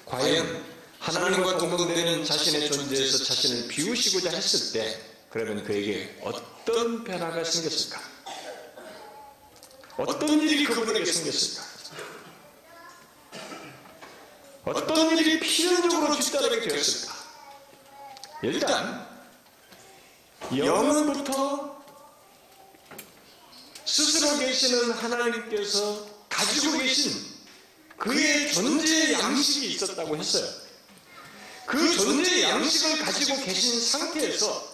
과연 0.06 0.62
하나님과 1.00 1.58
동등되는 1.58 2.26
자신의 2.26 2.72
존재에서 2.72 3.24
자신을 3.24 3.68
비우시고자 3.70 4.32
했을 4.32 4.74
때 4.74 5.02
그러면 5.30 5.64
그에게 5.64 6.20
어떤 6.22 7.04
변화가 7.04 7.44
생겼을까? 7.44 8.02
어떤 9.98 10.42
일이 10.42 10.66
그분에게 10.66 11.06
생겼을까? 11.06 11.70
어떤 14.66 15.18
일이 15.18 15.40
필연적으로 15.40 16.16
뒤따르게 16.20 16.68
되었을까? 16.68 17.14
일단 18.44 19.08
영원부터 20.56 21.84
스스로 23.86 24.38
계시는 24.38 24.92
하나님께서 24.92 26.08
가지고 26.30 26.78
계신 26.78 27.12
그의 27.98 28.54
존재 28.54 29.14
양식이 29.14 29.72
있었다고 29.74 30.16
했어요. 30.18 30.69
그 31.70 31.96
존재 31.96 32.42
양식을 32.42 33.06
가지고 33.06 33.44
계신 33.44 33.80
상태에서 33.80 34.68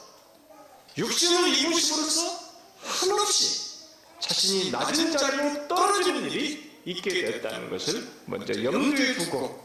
육신을 0.97 1.49
입으심으로써 1.49 2.39
한없이 2.81 3.79
자신이 4.21 4.71
낮은 4.71 5.17
자리로 5.17 5.67
떨어지는 5.67 6.31
일이 6.31 6.71
있게 6.85 7.09
되었다는 7.09 7.69
것을 7.69 8.07
먼저 8.23 8.63
염두에 8.63 9.15
두고 9.15 9.61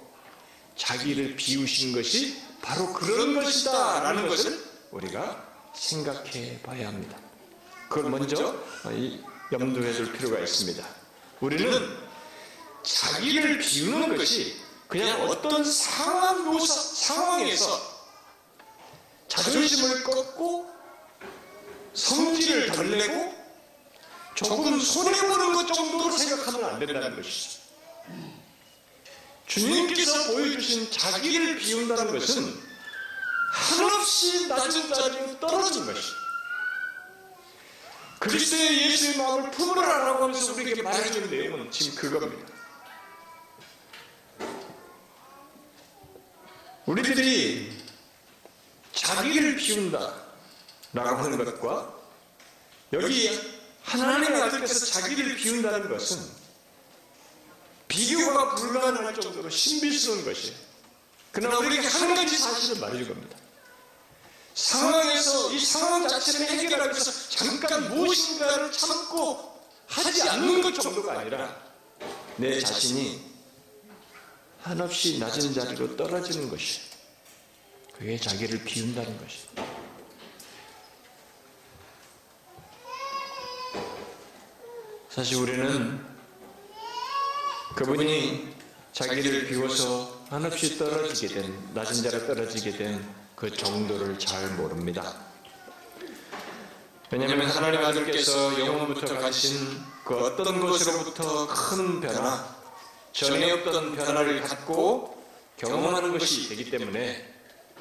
자기를 0.74 1.36
비우신 1.36 1.92
것이 1.92 2.36
바로 2.60 2.92
그런 2.92 3.32
것이다 3.34 4.00
라는 4.00 4.26
것을 4.26 4.64
우리가 4.90 5.70
생각해 5.72 6.60
봐야 6.62 6.88
합니다. 6.88 7.16
그걸 7.88 8.10
먼저 8.10 8.60
염두에 9.52 9.92
둘 9.92 10.12
필요가 10.14 10.40
있습니다. 10.40 10.84
우리는 11.38 11.96
자기를 12.82 13.58
비우는 13.58 14.16
것이 14.16 14.60
그냥 14.90 15.22
어떤 15.29 15.64
상황 15.64 16.44
묘사, 16.46 16.74
상황에서 16.74 18.00
자존심을 19.29 20.03
꺾고 20.03 20.68
성질을 21.94 22.72
덜 22.72 22.90
내고 22.90 23.33
조금 24.35 24.81
손해보는 24.81 25.53
것 25.55 25.72
정도로 25.72 26.16
생각하면 26.16 26.64
안 26.70 26.81
된다는 26.81 27.14
것이죠. 27.14 27.61
주님께서 29.46 30.33
보여주신 30.33 30.90
자기를 30.90 31.59
비운다는 31.59 32.18
것은 32.18 32.61
한없이 33.53 34.48
낮은 34.48 34.92
자리로 34.92 35.38
떨어진 35.38 35.87
것이 35.87 36.12
그리스도의 38.18 38.90
예수의 38.90 39.16
마음을 39.18 39.50
품으라라고 39.53 40.24
하면서 40.24 40.53
우리에게 40.53 40.83
말해주는 40.83 41.31
내용은 41.31 41.70
지금 41.70 41.94
그겁니다. 41.94 42.49
우리들이 46.90 47.72
자기를 48.92 49.57
비운다 49.57 50.12
라고 50.92 51.22
하는 51.22 51.44
것과 51.44 51.94
여기 52.92 53.38
하나님의 53.85 54.42
아들께서 54.42 54.87
자기를 54.87 55.37
비운다는 55.37 55.88
것은 55.88 56.20
비교가 57.87 58.57
불가능할 58.57 59.20
정도로 59.20 59.48
신비스러운 59.48 60.24
것이에요. 60.24 60.57
그러나 61.31 61.59
우리에게 61.59 61.87
한 61.87 62.14
가지 62.16 62.37
사실을 62.37 62.81
말해줄 62.81 63.09
겁니다. 63.09 63.37
상황에서 64.55 65.53
이 65.53 65.64
상황 65.64 66.09
자체를 66.09 66.48
해결하기 66.48 66.90
위해서 66.90 67.12
잠깐 67.29 67.88
무엇인가를 67.88 68.72
참고 68.72 69.61
하지 69.87 70.29
않는 70.29 70.61
것 70.61 70.74
정도가 70.74 71.20
아니라 71.20 71.57
내 72.37 72.59
자신이 72.59 73.29
한없이 74.62 75.18
낮은 75.18 75.55
자리로 75.55 75.96
떨어지는 75.96 76.49
것이 76.51 76.81
그게 77.96 78.18
자기를 78.18 78.64
비운다는 78.64 79.18
것이다. 79.20 79.64
사실 85.11 85.37
우리는 85.38 86.05
그분이 87.75 88.55
자기를 88.92 89.46
비워서 89.49 90.25
한없이 90.29 90.79
떨어지게 90.79 91.35
된, 91.35 91.75
낮은 91.75 92.03
자로 92.03 92.27
떨어지게 92.27 92.77
된 92.77 93.20
그 93.40 93.51
정도를 93.51 94.18
잘 94.18 94.51
모릅니다. 94.51 95.14
왜냐하면 97.11 97.49
하나님 97.49 97.83
아들께서 97.83 98.61
영원부터 98.61 99.18
가신 99.18 99.83
그 100.05 100.14
어떤 100.14 100.61
것으로부터 100.61 101.46
큰 101.49 102.03
변화, 102.03 102.60
전에 103.12 103.51
없던 103.51 103.96
변화를 103.96 104.40
갖고 104.42 105.23
경험하는 105.57 106.16
것이 106.16 106.49
되기 106.49 106.70
때문에 106.70 107.27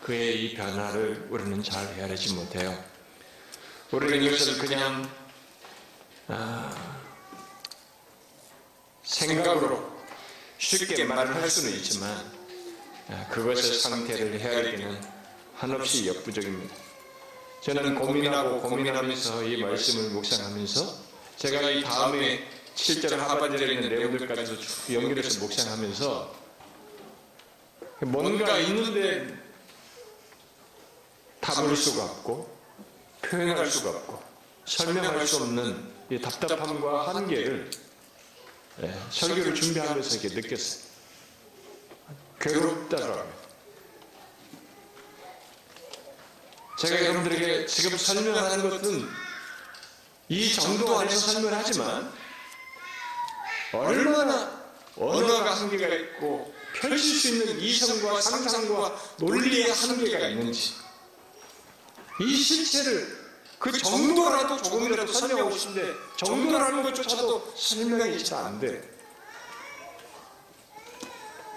그의 0.01 0.45
이 0.45 0.55
변화를 0.55 1.27
우리는 1.29 1.61
잘 1.63 1.85
헤아리지 1.95 2.33
못해요. 2.33 2.83
우리는 3.91 4.21
이것을 4.23 4.57
그냥 4.57 5.09
아, 6.27 7.01
생각으로 9.03 9.99
쉽게 10.57 11.03
말을 11.05 11.35
할 11.35 11.49
수는 11.49 11.73
있지만 11.77 12.31
아, 13.09 13.27
그것의 13.29 13.61
상태를 13.79 14.39
헤아리기는 14.39 15.01
한없이 15.55 16.07
역부족입니다. 16.07 16.75
저는 17.61 17.95
고민하고 17.95 18.61
고민하면서 18.61 19.43
이 19.43 19.57
말씀을 19.61 20.11
묵상하면서 20.11 20.95
제가 21.37 21.69
이 21.69 21.83
다음에 21.83 22.47
7절 22.83 23.17
하반절에 23.17 23.73
있는 23.73 23.89
내용들까지도 23.89 24.59
쭉 24.59 24.93
연결해서 24.93 25.39
묵상하면서 25.39 26.35
뭔가 28.01 28.57
있는데 28.59 29.37
담을 31.41 31.75
수가 31.75 32.05
없고 32.05 32.57
표현할 33.21 33.67
수가 33.67 33.89
없고 33.89 34.23
설명할 34.65 35.27
수 35.27 35.37
없는 35.37 35.91
이 36.09 36.19
답답함과 36.19 37.15
한계를 37.15 37.69
예, 38.81 38.99
설교를 39.11 39.53
준비하면서 39.53 40.17
이렇게 40.17 40.41
느꼈어요. 40.41 40.83
괴롭다라고요. 42.39 43.39
제가 46.79 47.03
여러분들에게 47.03 47.65
지금 47.65 47.97
설명하는 47.97 48.69
것은 48.69 49.09
이 50.29 50.53
정도 50.53 50.97
안에서 50.97 51.33
설명을 51.33 51.57
하지만 51.57 52.18
얼마나 53.73 54.59
언어가 54.97 55.53
한계가 55.53 55.87
있고 55.95 56.53
펼칠 56.73 56.99
수 56.99 57.29
있는 57.29 57.59
이성과 57.59 58.21
상상과 58.21 58.99
논리의 59.19 59.71
한계가 59.71 60.27
있는지 60.27 60.73
이 62.21 62.35
실체를 62.35 63.19
그 63.59 63.71
정도라도 63.71 64.61
조금이라도 64.61 65.11
설명하고 65.11 65.55
싶은데 65.55 65.93
정도라는 66.17 66.83
것조차도 66.83 67.53
설명이 67.55 68.23
잘 68.23 68.39
안 68.45 68.59
돼. 68.59 68.99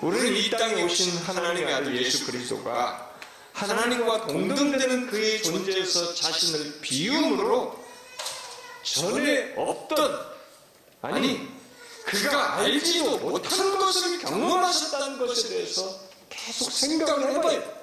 우리는 0.01 0.35
이 0.35 0.51
땅에 0.51 0.83
오신 0.83 1.16
하나님의 1.18 1.72
아들 1.72 1.96
예수 1.96 2.27
그리스도가 2.27 3.12
하나님과 3.53 4.27
동등되는 4.27 5.07
그의 5.07 5.40
존재에서 5.42 6.12
자신을 6.14 6.81
비움으로 6.81 7.81
전에 8.83 9.55
없던 9.57 10.27
아니 11.03 11.48
그가 12.05 12.57
알지도 12.59 13.19
못한 13.19 13.79
것을 13.79 14.19
경험하셨다는 14.19 15.19
것에 15.19 15.49
대해서 15.49 16.01
계속 16.29 16.71
생각을 16.71 17.33
해봐요. 17.35 17.83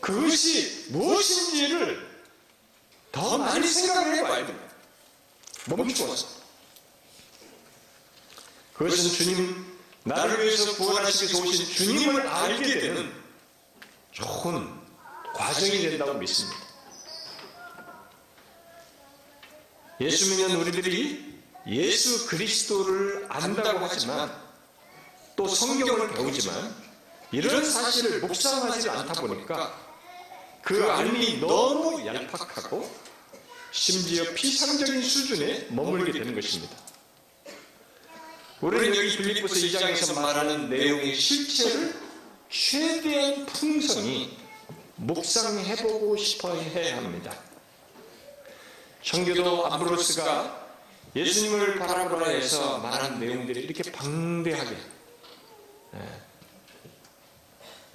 그것이 0.00 0.86
무엇인지를 0.88 2.08
더 3.12 3.38
많이 3.38 3.66
생각을 3.66 4.16
해봐야 4.16 4.46
됩니다. 4.46 4.70
멈추어서. 5.66 6.26
그것은 8.74 9.10
주님, 9.10 9.78
나를 10.04 10.42
위해서 10.42 10.72
위해서 10.72 11.34
오신 11.34 11.66
주님을 11.66 12.26
알게 12.26 12.80
되는 12.80 13.12
좋은 14.12 14.80
과정이 15.34 15.82
된다고 15.82 16.14
믿습니다. 16.14 16.58
예수 20.00 20.30
믿는 20.30 20.56
우리들이 20.56 21.29
예수 21.66 22.26
그리스도를 22.26 23.26
안다고 23.28 23.80
하지만 23.80 24.30
또 25.36 25.46
성경을 25.46 26.12
배우지만 26.12 26.74
이런 27.32 27.64
사실을 27.64 28.20
묵상하지 28.20 28.90
않다 28.90 29.20
보니까 29.20 29.74
그 30.62 30.84
알미 30.84 31.38
너무 31.40 32.04
얄팍하고 32.04 32.90
심지어 33.72 34.24
피상적인 34.34 35.02
수준에 35.02 35.68
머물게 35.70 36.12
되는 36.12 36.34
것입니다. 36.34 36.76
우리는 38.60 38.94
여기 38.94 39.16
빌립보서 39.16 39.54
2장에서 39.54 40.20
말하는 40.20 40.68
내용의 40.68 41.14
실체를 41.14 41.94
최대한 42.50 43.46
풍성히 43.46 44.36
묵상해보고 44.96 46.16
싶어 46.16 46.54
해야 46.54 46.98
합니다. 46.98 47.32
청교도 49.02 49.72
아브로스가 49.72 50.59
예수님을 51.14 51.78
바라보라 51.78 52.28
해서 52.28 52.78
말한 52.78 53.18
내용들이 53.18 53.60
이렇게 53.62 53.90
방대하게 53.90 54.76
예, 55.94 56.20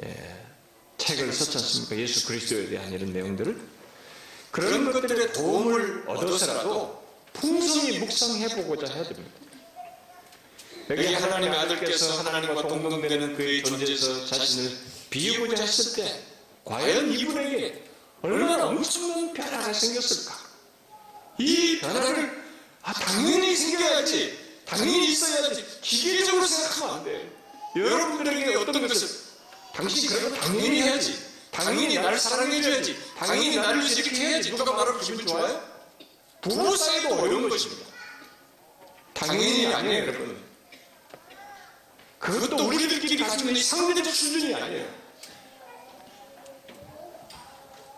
예, 0.03 0.45
책을 0.97 1.31
썼지 1.31 1.57
않습니까? 1.57 1.95
예수 1.97 2.27
그리스도에 2.27 2.67
대한 2.67 2.91
이런 2.91 3.13
내용들을 3.13 3.75
그런 4.51 4.91
것들의 4.91 5.33
도움을 5.33 6.03
얻어서라도 6.07 7.03
풍성히 7.33 7.99
묵상해보고자 7.99 8.93
해야 8.93 9.03
됩니다. 9.03 9.31
여기 10.89 11.13
하나님의 11.13 11.59
아들께서 11.59 12.19
하나님과 12.19 12.67
동등되는 12.67 13.35
그의 13.35 13.63
존재에서 13.63 14.25
자신을 14.25 14.77
비우고자 15.09 15.63
했을 15.63 16.03
때 16.03 16.21
과연 16.63 17.11
이분에게 17.11 17.83
얼마나 18.21 18.67
엄청난 18.67 19.33
변화가 19.33 19.73
생겼을까? 19.73 20.37
이 21.37 21.79
변화를 21.79 22.44
아 22.85 22.93
당연히 22.93 23.55
생겨야지 23.55 24.61
당연히 24.63 25.11
있어야지 25.11 25.65
기계적으로 25.81 26.45
생각하면 26.45 26.95
안 26.95 27.03
돼. 27.03 27.31
여러분들에게 27.75 28.55
어떤 28.55 28.87
것을 28.87 29.09
당신이 29.73 30.07
그런 30.07 30.29
거 30.29 30.35
당연히 30.37 30.83
해야지 30.83 31.19
당연히 31.51 31.95
나를 31.95 32.17
사랑해줘야지 32.19 32.95
당연히 33.17 33.55
나를 33.55 33.83
이렇게 33.83 34.15
해야지 34.15 34.51
누가 34.51 34.71
말하면 34.71 35.01
기분 35.01 35.25
좋아요? 35.25 35.61
부부 36.41 36.77
사이도 36.77 37.15
어려운 37.15 37.49
것입니다. 37.49 37.85
당연히 39.13 39.73
아니에요 39.73 40.03
여러분. 40.03 40.45
그것도 42.19 42.67
우리들끼리 42.67 43.17
가지고 43.17 43.49
있는 43.49 43.63
상대적 43.63 44.13
수준이 44.13 44.53
아니에요. 44.53 45.05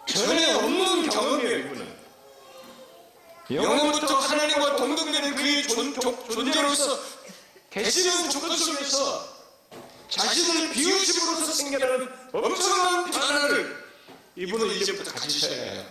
전혀 0.05 0.57
없는 0.57 1.09
경험이에요, 1.09 1.57
이분은. 1.59 1.86
영원부터 3.49 4.13
하나님과 4.15 4.75
동등되는 4.75 5.35
그의 5.35 5.67
존, 5.67 5.93
존 5.99 6.51
재로서 6.51 6.99
계시는 7.69 8.29
조건 8.29 8.57
속에서 8.57 9.37
자신을 10.09 10.71
비우심으로써 10.71 11.53
생겨나는 11.53 12.09
엄청난 12.33 13.09
변화를 13.11 13.85
이분은 14.35 14.75
이제부터 14.75 15.11
가지셔야 15.13 15.71
해요. 15.71 15.85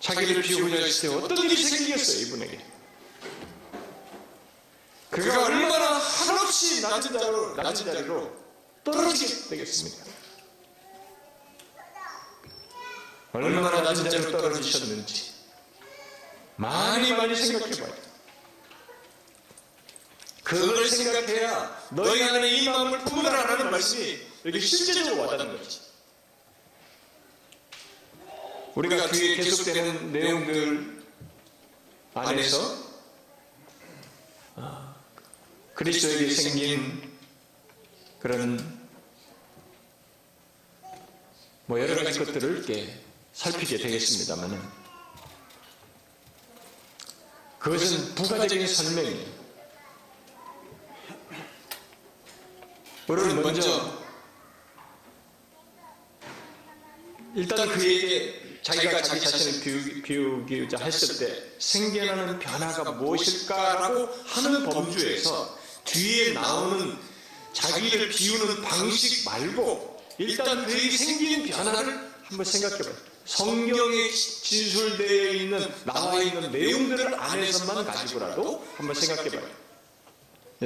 자기를 0.00 0.42
비우고자 0.42 0.76
했을 0.76 1.08
때 1.10 1.16
어떤 1.16 1.38
일이 1.38 1.62
생기겠어요, 1.62 2.26
이분에게. 2.26 2.64
그가 5.10 5.44
얼마나 5.44 5.98
한없이 5.98 6.80
낮은 6.80 7.12
자리로, 7.12 7.54
낮은 7.54 7.84
자리로 7.86 8.32
떨어지게 8.82 9.48
되겠습니까? 9.50 10.11
얼마나 13.32 13.80
낮은 13.80 14.10
자로 14.10 14.30
떨어지셨는지 14.30 15.32
많이 16.56 17.12
많이 17.12 17.34
생각해 17.34 17.70
봐요. 17.80 17.94
그걸 20.44 20.86
생각해야 20.86 21.88
너희 21.92 22.22
안에 22.22 22.48
이 22.48 22.68
마음을 22.68 22.98
품으라라는 23.00 23.70
말씀이 23.70 24.18
여기 24.44 24.60
실제적으로 24.60 25.22
와닿는 25.22 25.56
거지. 25.56 25.80
우리가 28.74 29.08
뒤에 29.08 29.36
계속되는 29.36 30.12
내용들 30.12 31.02
안에서 32.14 32.92
아, 34.56 34.94
그리스도에게 35.74 36.30
생긴 36.30 37.12
그런 38.18 38.82
뭐 41.66 41.80
여러 41.80 42.02
가지 42.02 42.18
것들을 42.18 42.58
이렇게 42.58 43.01
살피게 43.32 43.78
되겠습니다만은 43.78 44.60
그것은 47.58 48.14
부가적인 48.14 48.66
설명이에요. 48.66 49.42
우리는 53.08 53.42
먼저 53.42 54.02
일단 57.34 57.68
그에게 57.68 58.60
자기가 58.62 59.02
자기 59.02 59.20
자신을 59.20 59.60
비우기, 59.60 60.02
비우기자 60.02 60.84
했을 60.84 61.18
때 61.18 61.42
생겨나는 61.58 62.38
변화가 62.38 62.92
무엇일까라고 62.92 64.08
하는 64.26 64.64
범주에서 64.68 65.58
뒤에 65.84 66.32
나오는 66.32 66.96
자기를 67.52 68.08
비우는 68.10 68.62
방식 68.62 69.24
말고 69.24 70.02
일단 70.18 70.66
그에게 70.66 70.96
생긴 70.96 71.46
변화를 71.46 72.12
한번 72.24 72.44
생각해 72.44 72.78
봐요. 72.78 73.11
성경에 73.24 74.10
진술되어 74.10 75.32
있는 75.32 75.72
나와 75.84 76.20
있는 76.20 76.50
내용들을 76.50 77.14
안에서만 77.20 77.84
가지고라도 77.84 78.66
한번 78.76 78.94
생각해 78.94 79.30
봐요. 79.30 79.48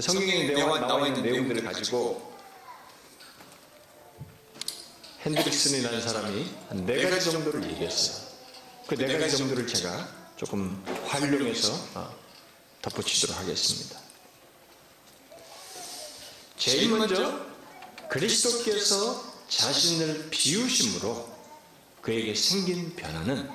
성경에 0.00 0.52
나와 0.52 1.06
있는 1.06 1.22
내용들을 1.22 1.62
가지고 1.64 2.34
핸드릭슨이라는 5.22 6.00
사람이 6.00 6.50
한 6.68 6.86
네 6.86 7.08
가지 7.10 7.30
정도를 7.30 7.64
얘기했어요. 7.70 8.26
그 8.86 8.94
네 8.96 9.18
가지 9.18 9.36
정도를 9.36 9.66
제가 9.66 10.08
조금 10.36 10.82
활용해서 11.06 11.72
덧붙이도록 12.82 13.36
하겠습니다. 13.36 13.98
제일 16.56 16.88
먼저 16.90 17.40
그리스도께서 18.08 19.34
자신을 19.48 20.28
비우심으로 20.30 21.35
그에게 22.06 22.36
생긴 22.36 22.94
변화는 22.94 23.50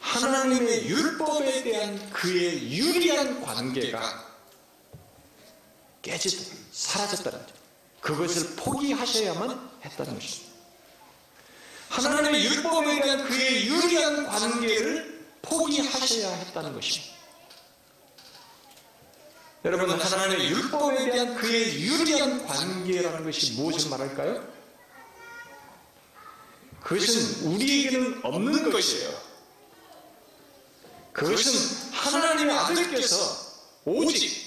하나님의 0.00 0.88
율법에 0.88 1.62
대한 1.62 2.10
그의 2.10 2.76
유리한 2.76 3.40
관계가 3.40 4.02
깨지다, 6.02 6.56
사라졌다는 6.72 7.38
거죠. 7.38 7.54
그것을 8.00 8.56
포기하셔야만 8.56 9.70
했다는 9.84 10.14
것입니다. 10.14 10.52
하나님의 11.90 12.44
율법에 12.44 13.02
대한 13.02 13.22
그의 13.22 13.68
유리한 13.68 14.26
관계를 14.26 15.24
포기하셔야 15.42 16.28
했다는 16.28 16.74
것입니다. 16.74 17.14
여러분, 19.64 19.90
하나님의 19.90 20.50
율법에 20.50 21.10
대한 21.12 21.36
그의 21.36 21.82
유리한 21.82 22.44
관계라는 22.44 23.22
것이 23.22 23.52
무엇을 23.52 23.90
말할까요? 23.90 24.51
그것은 26.82 27.52
우리에게는 27.52 28.20
없는 28.24 28.70
것이에요. 28.70 29.32
그것은 31.12 31.92
하나님의 31.92 32.58
아들께서 32.58 33.52
오직 33.84 34.42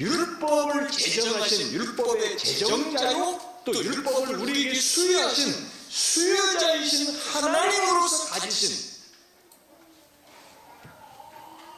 율법을 0.00 0.90
제정하신 0.90 1.72
율법의 1.72 2.38
제정자요 2.38 3.40
또 3.64 3.72
율법을 3.74 4.36
우리에게 4.36 4.74
수여하신 4.74 5.70
수여자이신 5.88 7.16
하나님으로서 7.16 8.24
가지신 8.30 8.92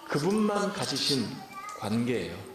그분만 0.08 0.72
가지신 0.72 1.28
관계예요. 1.80 2.53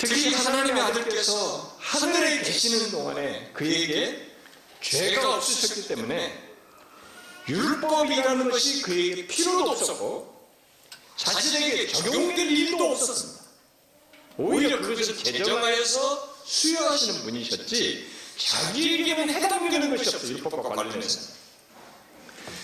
특히 0.00 0.32
하나님의 0.32 0.82
아들께서 0.82 1.76
하늘에 1.78 2.40
계시는 2.40 2.90
동안에 2.90 3.50
그에게 3.52 4.32
죄가 4.80 5.36
없으셨기 5.36 5.88
때문에 5.88 6.42
율법이라는 7.46 8.50
것이 8.50 8.80
그에게 8.80 9.26
필요도 9.26 9.70
없었고 9.72 10.48
자신에게 11.16 11.88
적용될 11.88 12.50
일도 12.50 12.92
없었습니다. 12.92 13.40
오히려 14.38 14.80
그것을 14.80 15.18
제정하여서 15.18 16.34
수여하시는 16.46 17.20
분이셨지 17.20 18.10
자기에게는 18.38 19.28
해당되는 19.28 19.94
것이 19.94 20.08
없어요. 20.08 20.32
율법과 20.32 20.76
관련해서. 20.76 21.20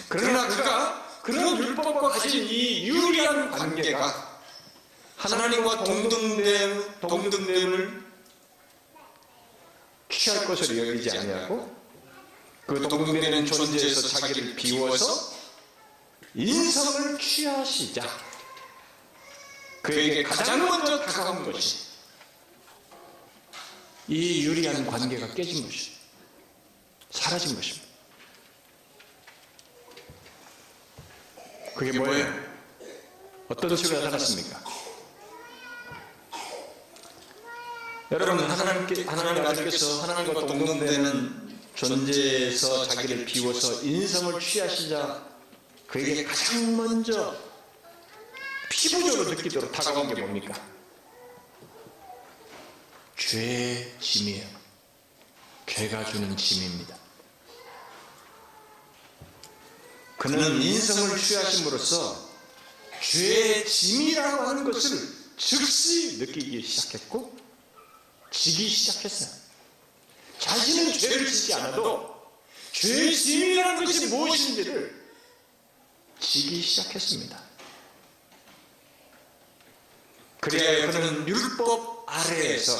그러나 0.09 0.49
그가 0.49 1.20
그런 1.22 1.59
율법과 1.59 2.09
가진 2.09 2.46
이 2.49 2.87
유리한 2.88 3.51
관계가 3.51 4.26
하나님과 5.17 5.85
동등됨, 5.85 7.01
동등됨을 7.01 8.05
취할 10.09 10.45
것으로 10.45 10.89
여기지 10.89 11.17
아니하고 11.19 11.75
그 12.67 12.89
동등되는 12.89 13.47
존재에서 13.47 14.09
자기를 14.09 14.55
비워서 14.57 15.35
인성을 16.35 17.19
취하시자 17.19 18.03
그에게 19.83 20.23
가장 20.23 20.59
먼저 20.67 21.01
다가온 21.01 21.51
것이 21.51 21.87
이 24.09 24.45
유리한 24.45 24.87
관계가 24.87 25.33
깨진 25.35 25.65
것이 25.65 25.93
사라진 27.11 27.55
것입니다. 27.55 27.87
그게 31.75 31.99
뭐예요? 31.99 32.47
어떤 33.49 33.77
식으로 33.77 34.01
나타났습니까? 34.01 34.66
여러분 38.12 38.38
하나님께 38.38 39.03
하나님 39.03 39.45
아들께서 39.45 40.03
하나님과 40.03 40.47
동등되는 40.47 41.59
존재에서 41.75 42.87
자기를 42.87 43.25
비워서 43.25 43.83
인성을 43.83 44.40
취하시자 44.40 45.27
그에게 45.88 46.23
가장 46.23 46.77
먼저 46.77 47.37
피부적으로 48.71 49.31
느끼도록 49.31 49.73
다가온 49.73 50.14
게 50.14 50.21
뭡니까? 50.21 50.55
죄의 53.16 53.92
짐이에요. 54.01 54.47
죄가 55.66 56.05
주는 56.05 56.37
짐입니다. 56.37 56.97
그는 60.16 60.62
인성을 60.62 61.19
취하심으로써 61.19 62.31
죄의 63.03 63.66
짐이라고 63.66 64.45
하는 64.45 64.64
것을 64.64 64.97
즉시 65.37 66.19
느끼기 66.19 66.62
시작했고 66.62 67.36
지기 68.31 68.69
시작했어요. 68.69 69.31
자신은 70.39 70.93
죄를 70.93 71.27
짓지 71.27 71.55
않아도 71.55 72.17
죄의 72.73 73.17
짐이라는 73.17 73.85
것이 73.85 74.07
무엇인지를 74.07 75.07
지기 76.21 76.61
시작했습니다. 76.61 77.41
그래야 80.41 80.91
그는 80.91 81.27
율법 81.27 82.05
아래에서 82.07 82.73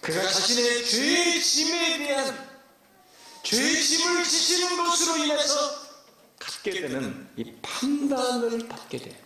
그가 0.00 0.22
자신의 0.22 0.86
죄의 0.86 1.42
짐에 1.42 1.98
대한 1.98 2.54
죄의 3.42 3.82
짐을 3.82 4.24
지시는 4.24 4.76
것으로 4.84 5.16
인해서 5.24 5.84
갖게 6.38 6.80
되는 6.82 7.28
이 7.36 7.52
판단을 7.62 8.68
받게 8.68 8.98
돼요. 8.98 9.23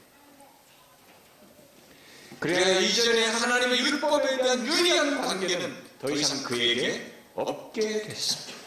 그래야 2.40 2.78
이전에 2.78 3.26
하나님의 3.26 3.80
율법에 3.80 4.36
대한 4.36 4.64
유리한 4.64 5.20
관계는 5.20 5.76
더 6.00 6.10
이상 6.10 6.42
그에게 6.44 7.12
없게 7.34 8.02
됐습니다. 8.02 8.58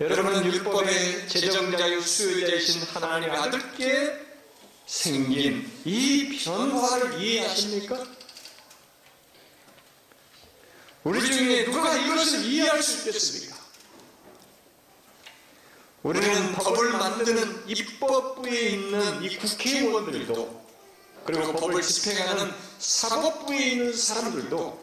여러분은 0.00 0.44
율법의 0.44 1.28
제정자유 1.28 2.00
수요자이신 2.00 2.82
하나님의 2.82 3.36
아들께 3.36 4.18
생긴 4.86 5.70
이 5.84 6.40
변화를 6.44 7.22
이해하십니까? 7.22 8.04
우리 11.04 11.24
중에 11.24 11.64
누가 11.66 11.96
이것을 11.96 12.44
이해할 12.44 12.82
수 12.82 12.98
있겠습니까? 12.98 13.62
우리는 16.02 16.52
법을 16.54 16.92
만드는 16.92 17.68
입법부에 17.68 18.60
있는 18.70 19.22
이 19.22 19.36
국회의원들도 19.36 20.61
그리고 21.24 21.52
법을 21.52 21.82
집행하는 21.82 22.52
사법부에 22.78 23.58
있는 23.58 23.96
사람들도 23.96 24.82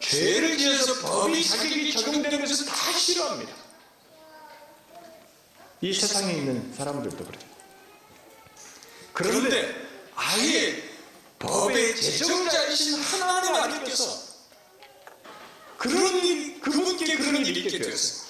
죄를 0.00 0.56
지어서 0.56 1.00
법이 1.00 1.44
자격이 1.44 1.92
적용되는 1.92 2.40
것을 2.40 2.66
다 2.66 2.92
싫어합니다. 2.92 3.52
이 5.80 5.92
세상에 5.92 6.32
있는 6.32 6.72
사람들도 6.74 7.24
그래요. 7.24 7.42
그런데 9.12 9.74
아예 10.14 10.82
법의 11.38 11.96
제정자이신 11.96 13.00
하나님 13.02 13.54
아들께서 13.54 14.26
그런 15.76 16.24
일, 16.24 16.60
그분께 16.60 17.16
그런 17.16 17.36
일이 17.44 17.60
있게 17.60 17.78
되었어요. 17.78 18.26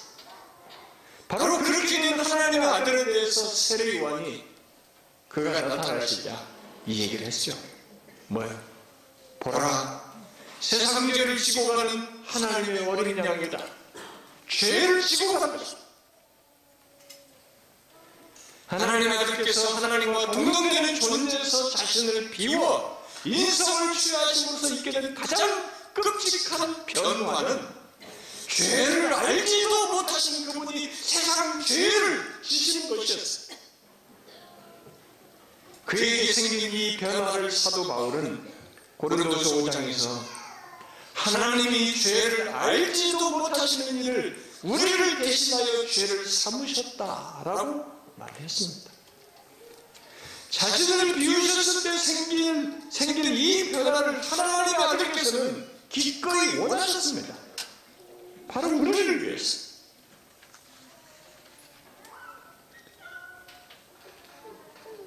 바로 1.28 1.58
그렇게 1.58 2.00
된 2.02 2.20
하나님의 2.20 2.68
아들에 2.68 3.04
대해서 3.04 3.48
세례 3.48 3.98
요한이 3.98 4.44
그가 5.28 5.60
나타나시자 5.60 6.55
이 6.86 7.00
얘기를 7.02 7.26
했죠. 7.26 7.56
뭐요? 8.28 8.48
보라, 9.40 10.14
세상 10.60 11.12
죄를 11.12 11.36
지고 11.38 11.68
가는 11.68 12.08
하나님의 12.26 12.86
어린 12.88 13.18
양이다. 13.18 13.58
죄를 14.48 15.02
지고 15.02 15.38
가는 15.38 15.56
것이다. 15.56 15.86
하나님의 18.66 19.18
아들께서 19.18 19.76
하나님과 19.76 20.32
동등되는 20.32 21.00
존재에서 21.00 21.70
자신을 21.70 22.30
비워 22.30 23.04
인성을 23.24 23.94
취하심으로써 23.96 24.74
있게 24.74 24.90
된 24.90 25.14
가장 25.14 25.70
끔찍한 25.94 26.86
변화는 26.86 27.68
죄를 28.48 29.14
알지도 29.14 29.92
못하신 29.92 30.46
그분이 30.52 30.92
세상 30.92 31.62
죄를 31.64 32.42
지시는 32.42 32.96
것이었어요. 32.96 33.45
그에게 35.86 36.32
생긴 36.32 36.72
이 36.72 36.96
변화를 36.96 37.50
사도 37.50 37.86
바울은 37.86 38.42
고린도서 38.96 39.56
5장에서 39.56 40.20
하나님이 41.14 41.98
죄를 41.98 42.48
알지도 42.48 43.30
못하시는 43.30 44.04
일을 44.04 44.44
우리를 44.62 45.18
대신하여 45.20 45.86
죄를 45.86 46.26
삼으셨다라고 46.26 47.84
말했습니다. 48.16 48.90
자신을 50.50 51.14
비우셨을 51.14 51.82
때 51.82 51.98
생긴, 51.98 52.90
생긴 52.90 53.24
이 53.36 53.70
변화를 53.70 54.20
하나님의 54.20 54.74
아들께서는 54.74 55.68
기꺼이 55.88 56.56
원하셨습니다. 56.58 57.34
바로 58.48 58.68
우리를 58.68 59.22
위해서. 59.22 59.65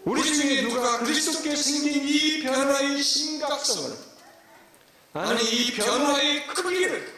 우리 0.09 0.23
중에 0.23 0.63
누가 0.63 0.97
그리스도께 0.97 1.55
생긴 1.55 2.07
이 2.07 2.41
변화의 2.41 3.03
심각성을 3.03 3.95
아니 5.13 5.43
이 5.43 5.71
변화의 5.73 6.47
크기를 6.47 7.15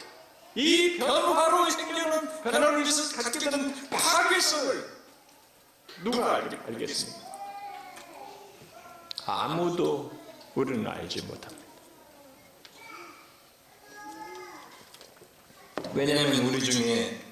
이 0.54 0.98
변화로 0.98 1.70
생기는 1.70 2.42
변화로 2.42 2.80
인해서 2.80 3.16
갖게 3.22 3.38
되는 3.38 3.88
파괴성을 3.88 5.02
누가 6.04 6.34
알, 6.34 6.64
알겠습니까? 6.66 7.18
아무도 9.24 10.12
우리는 10.54 10.86
알지 10.86 11.22
못합니다. 11.22 11.62
왜냐하면 15.94 16.46
우리 16.46 16.62
중에 16.62 17.24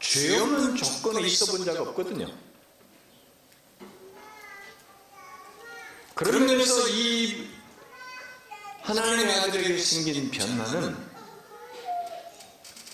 죄 0.00 0.40
없는 0.40 0.74
조건에 0.74 1.20
있어 1.28 1.46
본 1.52 1.64
자가 1.64 1.82
없거든요. 1.82 2.47
그런 6.18 6.46
면에서 6.46 6.88
이 6.88 7.46
하나님의 8.82 9.34
아들에게 9.36 9.78
생긴 9.78 10.28
변화는 10.32 10.96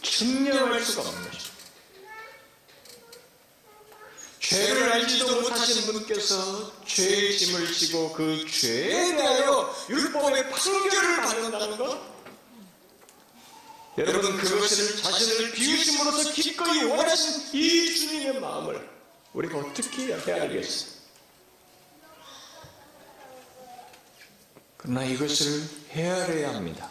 측량할 0.03 0.85
수가 0.85 1.09
없는 1.09 1.31
것입니다. 1.31 1.55
죄를 4.41 4.93
알지도 4.93 5.41
못하신 5.41 5.87
분께서 5.87 6.85
죄의 6.85 7.39
짐을 7.39 7.73
지고 7.73 8.13
그 8.13 8.45
죄에 8.47 9.17
대하여 9.17 9.75
율법의 9.89 10.51
판결을 10.51 11.17
받는다는 11.23 11.79
것 11.79 12.15
여러분 13.97 14.37
그것을 14.37 15.03
자신을 15.03 15.53
비우심으로써 15.53 16.31
기꺼이 16.31 16.85
원하신 16.85 17.55
이 17.59 17.95
주님의 17.95 18.41
마음을 18.43 18.87
우리가 19.33 19.61
어떻게 19.61 20.15
헤아리겠어요? 20.15 20.94
그러나 24.85 25.03
이것을 25.03 25.67
헤아려야 25.93 26.55
합니다. 26.55 26.91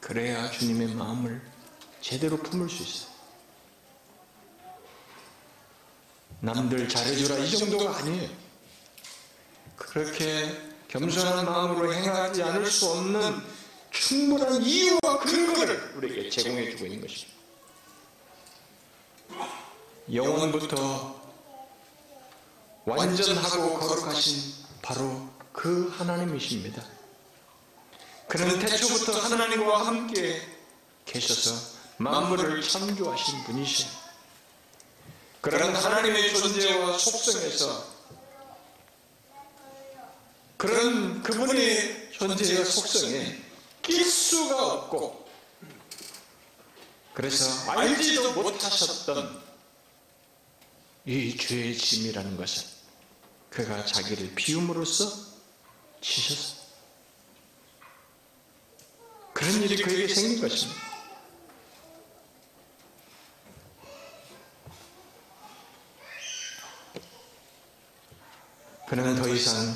그래야 0.00 0.50
주님의 0.50 0.94
마음을 0.94 1.42
제대로 2.00 2.38
품을 2.38 2.70
수 2.70 2.82
있어요. 2.82 3.12
남들 6.40 6.88
잘해주라 6.88 7.36
이 7.38 7.50
정도가 7.50 7.98
아니에요. 7.98 8.30
그렇게 9.76 10.72
겸손한 10.88 11.44
마음으로 11.44 11.92
행하지 11.92 12.42
않을 12.42 12.64
수 12.66 12.90
없는 12.90 13.42
충분한 13.90 14.62
이유와 14.62 15.18
근거를 15.20 15.92
우리에게 15.96 16.30
제공해 16.30 16.70
주고 16.70 16.86
있는 16.86 17.02
것입니다. 17.02 17.32
영원부터 20.12 21.20
완전하고 22.86 23.78
거룩하신 23.78 24.54
바로 24.80 25.31
그 25.52 25.88
하나님이십니다. 25.96 26.82
그는 28.28 28.58
태초부터 28.58 29.18
하나님과 29.20 29.86
함께 29.86 30.40
계셔서 31.04 31.54
만물을 31.98 32.62
창조하신 32.62 33.44
분이시오. 33.44 33.88
그런 35.40 35.74
하나님의 35.74 36.34
존재와 36.34 36.98
속성에서 36.98 37.92
그런 40.56 41.22
그분의 41.22 42.12
존재와 42.12 42.64
속성에 42.64 43.42
낄 43.82 44.04
수가 44.04 44.72
없고 44.72 45.28
그래서 47.12 47.70
알지도 47.72 48.32
못하셨던 48.32 49.42
이 51.04 51.36
죄의 51.36 51.76
짐이라는 51.76 52.36
것을 52.36 52.64
그가 53.50 53.84
자기를 53.84 54.34
비움으로써 54.34 55.31
지셨어. 56.02 56.56
그런 59.32 59.62
일이 59.62 59.82
그에게 59.82 60.12
생긴 60.12 60.40
것입니다. 60.40 60.82
그는 68.88 69.16
더 69.16 69.26
이상 69.28 69.74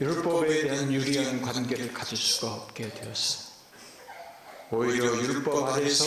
율법에 0.00 0.62
대한 0.62 0.92
유리한 0.92 1.40
관계를 1.40 1.92
가질 1.92 2.18
수가 2.18 2.54
없게 2.54 2.92
되었어. 2.92 3.50
오히려 4.72 5.06
율법 5.22 5.68
아래서 5.68 6.04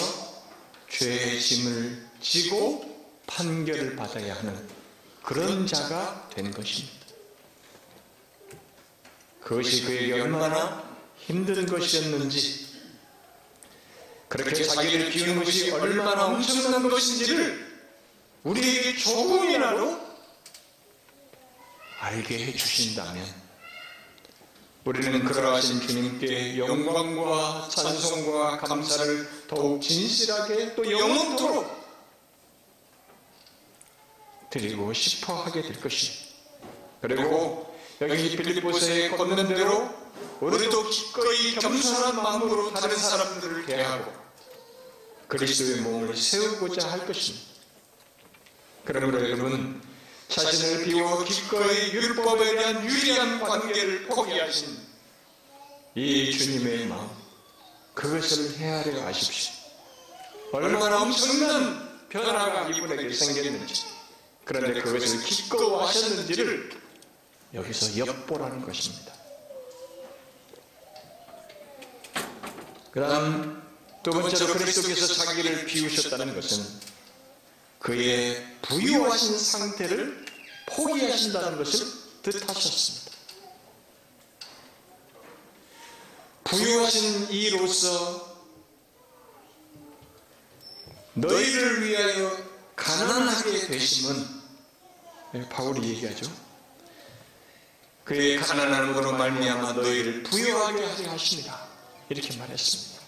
죄의 0.89 1.39
짐을 1.39 2.09
지고 2.19 3.07
판결을 3.27 3.95
받아야 3.95 4.35
하는 4.35 4.67
그런 5.21 5.65
자가 5.65 6.27
된 6.29 6.51
것입니다. 6.51 7.02
그것이 9.43 9.83
그에게 9.83 10.13
얼마나 10.13 10.83
힘든 11.17 11.65
것이었는지, 11.65 12.73
그렇게 14.27 14.63
자기를 14.63 15.09
비우는 15.09 15.43
것이 15.43 15.71
얼마나 15.71 16.25
엄청난 16.25 16.89
것인지를 16.89 17.73
우리에게 18.43 18.97
조금이라도 18.97 20.01
알게 21.99 22.45
해주신다면, 22.47 23.43
우리는 24.85 25.23
그러하신 25.23 25.87
주님께 25.87 26.57
영광과 26.57 27.69
찬송과 27.69 28.57
감사를 28.57 29.47
더욱 29.47 29.81
진실하게 29.81 30.75
또 30.75 30.89
영원토록 30.89 31.83
드리고 34.49 34.91
싶어 34.93 35.43
하게 35.43 35.61
될 35.61 35.79
것입니다. 35.79 36.33
그리고 37.01 37.62
여기 38.01 38.35
빌립보서에 38.35 39.09
걷는 39.09 39.47
대로 39.47 39.89
우리도 40.39 40.89
기꺼이 40.89 41.55
겸손한 41.55 42.15
마음으로 42.15 42.73
다른 42.73 42.95
사람들을 42.95 43.65
대하고 43.65 44.11
그리스도의 45.27 45.81
몸을 45.81 46.15
세우고자 46.15 46.91
할 46.91 47.05
것입니다. 47.05 47.45
그러므로 48.85 49.29
여러분 49.29 49.81
자신을 50.27 50.83
비워 50.85 51.23
기꺼이 51.23 51.91
율법에 51.93 52.55
대한 52.55 52.85
유리한 52.85 53.39
관계를 53.39 54.05
포기하신 54.07 54.77
이 55.95 56.37
주님의 56.37 56.87
마음 56.87 57.09
그것을 57.93 58.57
헤아려 58.57 59.05
하십시오. 59.05 59.53
얼마나 60.51 61.01
엄청난 61.01 62.07
변화가 62.09 62.69
이분에게 62.69 63.13
생겼는지 63.13 63.85
그런데 64.43 64.81
그것을 64.81 65.23
기꺼워하셨는지를 65.23 66.82
여기서 67.53 67.97
엿보라는 67.97 68.65
것입니다. 68.65 69.13
그 72.91 72.99
다음 72.99 73.61
두 74.03 74.11
번째로 74.11 74.53
그리스도께서 74.53 75.13
자기를 75.13 75.65
비우셨다는 75.65 76.35
것은 76.35 76.63
그의 77.79 78.45
부유하신 78.61 79.37
상태를 79.37 80.25
포기하신다는 80.67 81.57
것을 81.57 81.85
뜻하셨습니다. 82.21 83.11
부유하신 86.43 87.29
이로서 87.31 88.33
너희를 91.13 91.83
위하여 91.87 92.37
가난하게 92.75 93.67
되심은 93.67 94.43
네, 95.33 95.49
바울이 95.49 95.89
얘기하죠. 95.89 96.42
그의 98.03 98.37
가난함으로 98.37 99.13
말미암아 99.13 99.73
너희를 99.73 100.23
부유하게 100.23 100.85
하려 100.85 101.11
하십니다. 101.11 101.67
이렇게 102.09 102.35
말했습니다. 102.37 103.01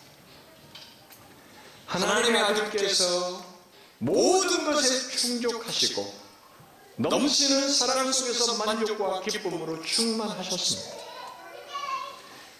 하나님의 1.85 2.41
아들께서 2.41 3.45
모든 3.97 4.65
것에 4.65 5.09
충족하시고 5.17 6.25
넘치는 6.97 7.73
사랑 7.73 8.11
속에서 8.11 8.55
만족과 8.65 9.21
기쁨으로 9.21 9.81
충만하셨습니다. 9.83 11.05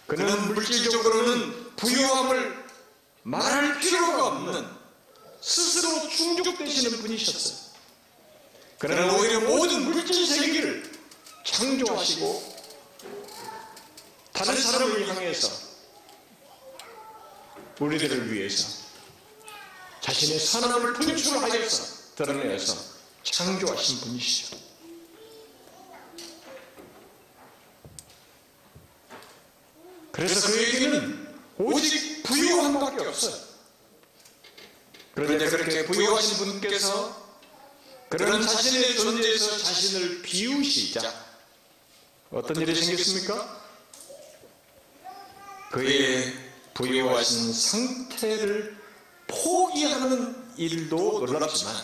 그는 0.08 0.54
물질적으로는 0.54 1.76
부유함을 1.78 2.66
말할 3.24 3.80
필요가 3.80 4.28
없는 4.28 4.68
스스로 5.42 6.10
충족되시는 6.10 7.02
분이셨어요. 7.02 7.66
그러나 8.78 9.14
오히려 9.14 9.40
모든 9.40 9.86
물질 9.86 10.28
세계를 10.28 10.95
창조하시고 11.46 12.56
다른 14.34 14.62
사람을 14.62 15.08
향해서 15.08 15.50
우리들을 17.80 18.34
위해서 18.34 18.84
자신의 20.02 20.40
선함을 20.40 20.94
분출하여서 20.94 22.16
드러내서 22.16 22.76
창조하신 23.24 24.00
분이시죠. 24.02 24.58
그래서 30.12 30.48
그에게는 30.48 31.36
오직 31.58 32.24
부유함밖에 32.24 33.06
없어요. 33.06 33.36
그런데 35.14 35.50
그렇게 35.50 35.86
부유하신 35.86 36.38
분께서 36.38 37.26
그런 38.10 38.42
자신의 38.42 38.96
존재에서 38.96 39.58
자신을 39.58 40.22
비우시자 40.22 41.25
어떤 42.32 42.56
일이 42.62 42.76
생겼습니까? 42.76 43.66
그의 45.72 46.34
부유하신 46.74 47.54
상태를 47.54 48.78
포기하는 49.28 50.36
일도 50.58 51.26
놀랍지만 51.26 51.76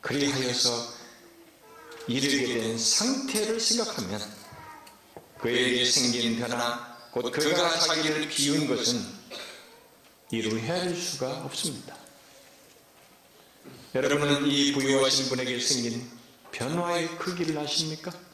그리하여서 0.00 0.94
이르게 2.06 2.60
된 2.60 2.78
상태를 2.78 3.60
생각하면 3.60 4.20
그에게 5.38 5.84
생긴 5.84 6.38
변화 6.38 6.96
곧 7.10 7.30
그가 7.30 7.78
자기를 7.80 8.28
비운 8.28 8.66
것은 8.66 9.04
이루 10.30 10.58
헤아릴 10.58 10.96
수가 10.96 11.44
없습니다. 11.44 11.96
여러분은 13.94 14.46
이 14.46 14.72
부유하신 14.72 15.28
분에게 15.30 15.58
생긴 15.58 16.08
변화의 16.52 17.16
크기를 17.18 17.58
아십니까? 17.58 18.27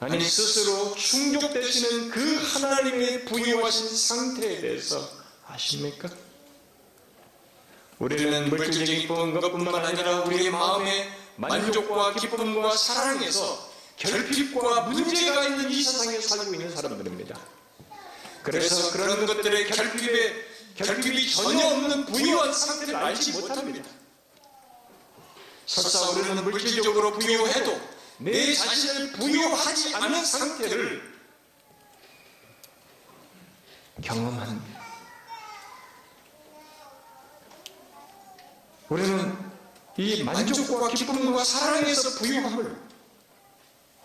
아니 0.00 0.24
스스로 0.24 0.94
충족되시는 0.94 2.10
그 2.10 2.36
하나님의 2.36 3.24
부유하신 3.24 3.96
상태에 3.96 4.60
대해서 4.60 5.10
아십니까? 5.46 6.08
우리는 7.98 8.48
물질적인 8.48 9.08
것뿐만 9.08 9.74
아니라 9.84 10.20
우리의 10.20 10.50
마음의 10.50 11.10
만족과 11.34 12.14
기쁨과 12.14 12.76
사랑에서 12.76 13.70
결핍과 13.96 14.82
문제가 14.82 15.44
있는 15.44 15.68
이 15.68 15.82
세상에 15.82 16.20
살고 16.20 16.54
있는 16.54 16.74
사람들입니다. 16.74 17.36
그래서 18.44 18.92
그런 18.92 19.26
것들의 19.26 19.66
결핍에 19.66 20.48
결핍이 20.76 21.28
전혀 21.28 21.66
없는 21.66 22.06
부유한 22.06 22.52
상태를 22.52 22.94
알지 22.94 23.32
못합니다. 23.32 23.90
설사 25.66 26.08
우리는 26.10 26.44
물질적으로 26.44 27.14
부유해도 27.18 27.97
내 28.18 28.52
자신을 28.52 29.12
부유하지 29.12 29.94
않은 29.94 30.24
상태를 30.24 31.18
경험합니다. 34.02 34.78
우리는 38.88 39.38
이 39.96 40.22
만족과 40.24 40.88
기쁨과 40.88 41.44
사랑에서 41.44 42.18
부유함을 42.18 42.76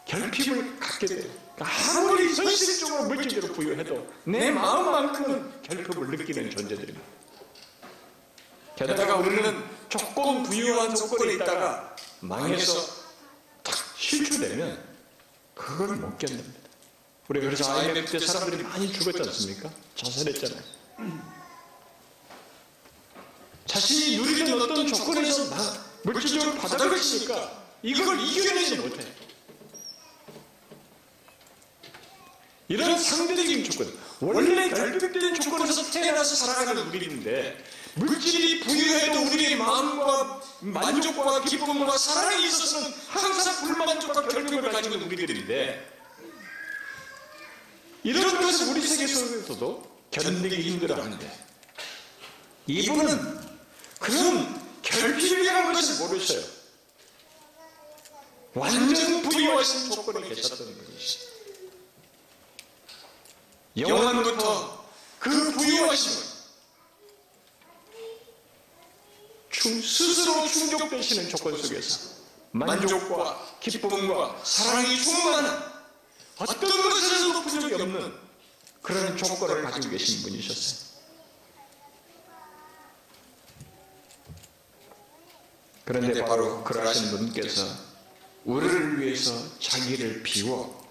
결핍을 0.05 0.79
갖게 0.79 1.07
돼요. 1.07 1.31
아무리 1.59 2.33
현실적으로 2.35 3.05
물질적으로 3.05 3.53
부유해도 3.53 4.13
내 4.25 4.51
마음만큼은 4.51 5.61
결핍을 5.63 6.07
느끼는 6.17 6.51
존재들입니다. 6.51 7.07
게다가 8.75 9.15
우리는 9.15 9.63
조금 9.89 10.43
부유한 10.43 10.93
조건에 10.95 11.33
있다가 11.33 11.95
망해서 12.19 12.73
탁 12.81 13.02
실추되면 14.13 14.83
그걸 15.55 15.95
못 15.95 16.17
견딥니다. 16.17 16.59
우리 17.27 17.39
그래서 17.41 17.71
IMF 17.79 18.11
때 18.11 18.25
사람들이 18.25 18.61
많이 18.63 18.91
죽었지 18.91 19.21
않습니까? 19.21 19.71
자살했잖아요. 19.95 20.61
자신이 23.65 24.17
누리던 24.17 24.61
어떤 24.61 24.87
조건에서 24.87 25.49
나 25.49 25.85
물질적으로 26.03 26.99
치니까 26.99 27.63
이걸 27.81 28.19
이겨내지 28.19 28.77
못해. 28.77 29.05
이런 32.67 32.97
상대적인 32.97 33.63
조건, 33.65 33.97
원래 34.21 34.69
결핍된 34.69 35.35
조건에서 35.39 35.91
태어나서 35.91 36.35
살아가는 36.35 36.87
우리인데 36.87 37.63
물질이 37.95 38.61
부유해도 38.61 39.21
우리의 39.21 39.55
마음과 39.55 40.41
만족과 40.61 41.43
기쁨과 41.43 41.97
사랑이 41.97 42.47
있어서는 42.47 42.91
항상 43.07 43.67
불만족과 43.67 44.27
결핍을 44.27 44.71
가지고 44.71 44.95
있는 44.95 45.07
우리들인데 45.07 45.93
이런 48.03 48.41
것을 48.41 48.69
우리 48.69 48.81
세계 48.81 49.07
속에서도 49.07 49.93
견디기 50.11 50.69
힘들어하는데 50.71 51.45
이분은 52.67 53.39
그런 53.99 54.63
결핍이라는 54.81 55.73
것을 55.73 56.07
모르셔요. 56.07 56.43
완전 58.55 59.21
부유하신 59.23 59.91
조건에 59.91 60.27
계셨던 60.29 60.75
분이시죠. 60.75 61.25
영원부터 63.77 64.85
그 65.19 65.51
부유하심을 65.53 66.32
스스로 69.69 70.45
충족되시는 70.47 71.29
조건 71.29 71.61
속에서 71.61 72.13
만족과 72.51 73.57
기쁨과 73.59 74.41
사랑이 74.43 75.01
충만한 75.01 75.73
어떤 76.39 76.89
것에서도 76.89 77.43
부족이 77.43 77.73
없는 77.75 78.13
그런 78.81 79.17
조건을 79.17 79.63
가지고 79.63 79.91
계신 79.91 80.23
분이셨어요. 80.23 80.93
그런데 85.85 86.23
바로 86.25 86.63
그러하신 86.63 87.11
분께서 87.11 87.65
우리를 88.45 88.99
위해서 88.99 89.33
자기를 89.59 90.23
비워 90.23 90.83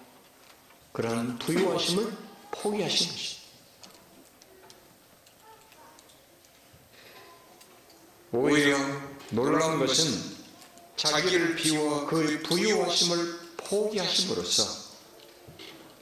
그러한 0.91 1.39
부유하심을 1.39 2.15
포기하신 2.51 3.11
것이죠. 3.11 3.42
오히려 8.33 8.75
놀라운 9.29 9.77
것은 9.77 10.33
자기를 10.95 11.55
비워 11.55 12.07
그 12.07 12.41
부유하심을 12.41 13.39
포기하심으로써 13.57 14.91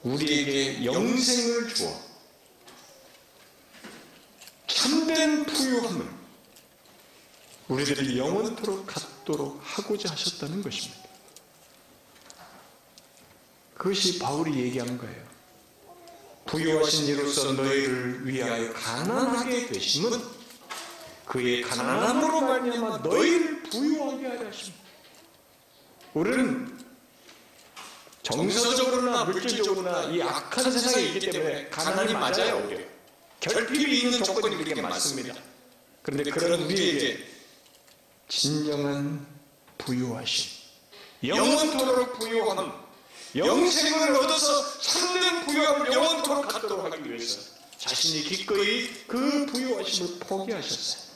우리에게 0.04 0.86
영생을 0.86 1.74
주어 1.74 1.94
참된 4.68 5.46
부유함을 5.46 6.10
우리들이 7.68 8.18
영원토록 8.18 8.88
갖도록 8.88 9.60
하고자 9.62 10.12
하셨다는 10.12 10.64
것입니다. 10.64 11.02
그것이 13.76 14.20
바울이 14.20 14.58
얘기한 14.58 14.98
거예요. 14.98 15.32
부유하신 16.46 17.08
이로서 17.08 17.54
너희를 17.54 18.26
위하여 18.28 18.72
가난하게 18.74 19.68
되심은 19.68 20.41
그의 21.26 21.62
가난함으로 21.62 22.42
말미암아 22.42 22.98
너희를 23.00 23.64
부유하게 23.64 24.28
하려 24.28 24.48
하십니다. 24.48 24.82
우리는 26.14 26.80
정서적으로나 28.24 29.26
물질적으로나 29.26 30.04
이 30.04 30.22
악한 30.22 30.72
세상에 30.72 31.04
있기 31.08 31.32
때문에 31.32 31.70
가난이 31.70 32.14
맞아요. 32.14 32.64
우리. 32.68 32.86
결핍이 33.40 34.00
있는 34.00 34.24
조건이 34.24 34.56
그렇게 34.58 34.82
많습니다. 34.82 35.34
그런데 36.04 36.30
그런 36.30 36.62
우리에게 36.62 37.28
진정한 38.28 39.26
부유하심, 39.78 40.52
영원토록 41.26 42.20
부유함, 42.20 42.82
영생을 43.36 44.16
얻어서 44.16 44.80
참된 44.80 45.46
부유함을 45.46 45.92
영원토록 45.92 46.48
갖도록 46.48 46.86
하기 46.86 47.10
위해서 47.10 47.42
자신이 47.78 48.24
기꺼이 48.24 48.94
그 49.08 49.46
부유하심을 49.48 50.20
포기하셨어요. 50.20 51.11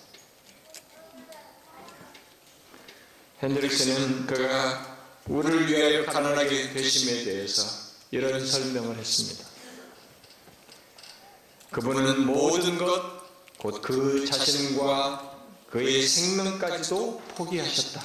핸드릭스는 3.46 4.26
그가 4.26 4.98
우리를 5.28 5.68
위하여 5.68 6.06
가난하게 6.06 6.74
되심에 6.74 7.26
대해서 7.26 7.64
이런 8.10 8.44
설명을 8.46 8.98
했습니다. 8.98 9.46
그분은 11.72 12.26
모든 12.26 12.78
것, 12.78 13.24
곧 13.60 13.82
그 13.82 14.26
자신과 14.26 15.36
그의 15.70 16.08
생명까지도 16.08 17.22
포기하셨다. 17.36 18.04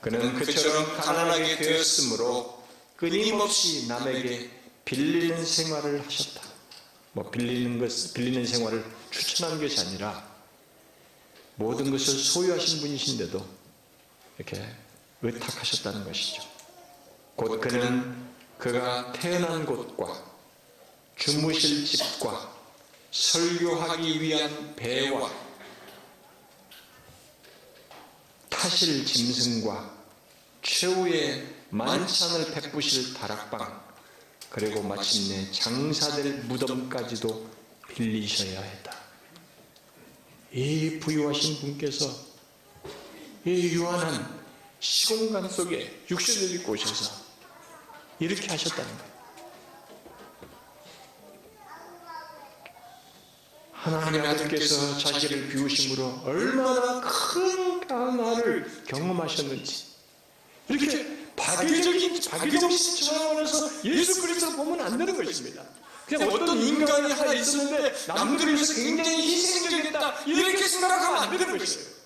그는 0.00 0.34
그처럼 0.34 0.96
가난하게 0.98 1.56
되었으므로 1.56 2.62
끊임없이 2.96 3.86
남에게 3.88 4.50
빌리는 4.84 5.44
생활을 5.44 6.04
하셨다. 6.04 6.42
뭐 7.12 7.30
빌리는 7.30 7.78
것, 7.78 8.14
빌리는 8.14 8.46
생활을 8.46 8.84
추천한 9.10 9.60
것이 9.60 9.80
아니라 9.80 10.24
모든 11.56 11.90
것을 11.90 12.18
소유하신 12.18 12.80
분이신데도 12.80 13.61
이렇게 14.42 14.60
의탁하셨다는 15.22 16.04
것이죠. 16.04 16.42
곧 17.36 17.60
그는 17.60 18.30
그가 18.58 19.12
태어난 19.12 19.64
곳과 19.64 20.32
주무실 21.16 21.84
집과 21.84 22.52
설교하기 23.12 24.20
위한 24.20 24.74
배와 24.74 25.30
타실 28.48 29.04
짐승과 29.06 30.02
최후의 30.62 31.46
만찬을 31.70 32.52
베푸실 32.52 33.14
다락방 33.14 33.92
그리고 34.50 34.82
마침내 34.82 35.50
장사될 35.52 36.44
무덤까지도 36.44 37.50
빌리셔야 37.88 38.60
했다. 38.60 38.96
이 40.52 40.98
부유하신 40.98 41.60
분께서 41.60 42.31
이 43.44 43.72
유한한 43.72 44.40
시공간 44.78 45.48
속에 45.48 46.04
육신을 46.10 46.56
입고 46.56 46.72
오셔서 46.72 47.12
이렇게 48.20 48.46
하셨다는 48.48 48.98
거예요. 48.98 49.12
하나님의 53.72 54.28
아들께서 54.28 54.96
자기를 54.98 55.48
비우심으로 55.48 56.22
얼마나 56.24 57.00
큰 57.00 57.80
강화를 57.80 58.84
경험하셨는지 58.86 59.86
이렇게 60.68 61.34
박애적인 61.34 62.20
박애정신 62.30 63.04
차원에서 63.06 63.84
예수 63.84 64.22
그리스도를 64.22 64.56
보면 64.56 64.80
안 64.82 64.96
되는 64.96 65.16
것입니다. 65.16 65.64
그냥 66.06 66.28
어떤 66.28 66.58
인간이 66.58 67.12
하나 67.12 67.32
있었는데 67.32 68.06
남들을 68.06 68.54
위해서 68.54 68.74
굉장히 68.74 69.20
희생적이었다 69.20 70.20
이렇게 70.26 70.68
생각하면 70.68 71.22
안 71.22 71.36
되는 71.36 71.58
것이에요. 71.58 72.01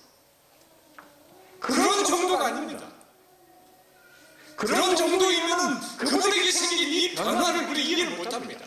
그런 1.67 2.05
정도가 2.05 2.45
아닙니다. 2.45 2.87
그런 4.55 4.95
정도이면 4.95 5.97
그분에게 5.97 6.49
생긴 6.51 6.87
이 6.93 7.13
변화를 7.13 7.69
우리 7.69 7.89
이해를 7.89 8.15
못합니다. 8.15 8.65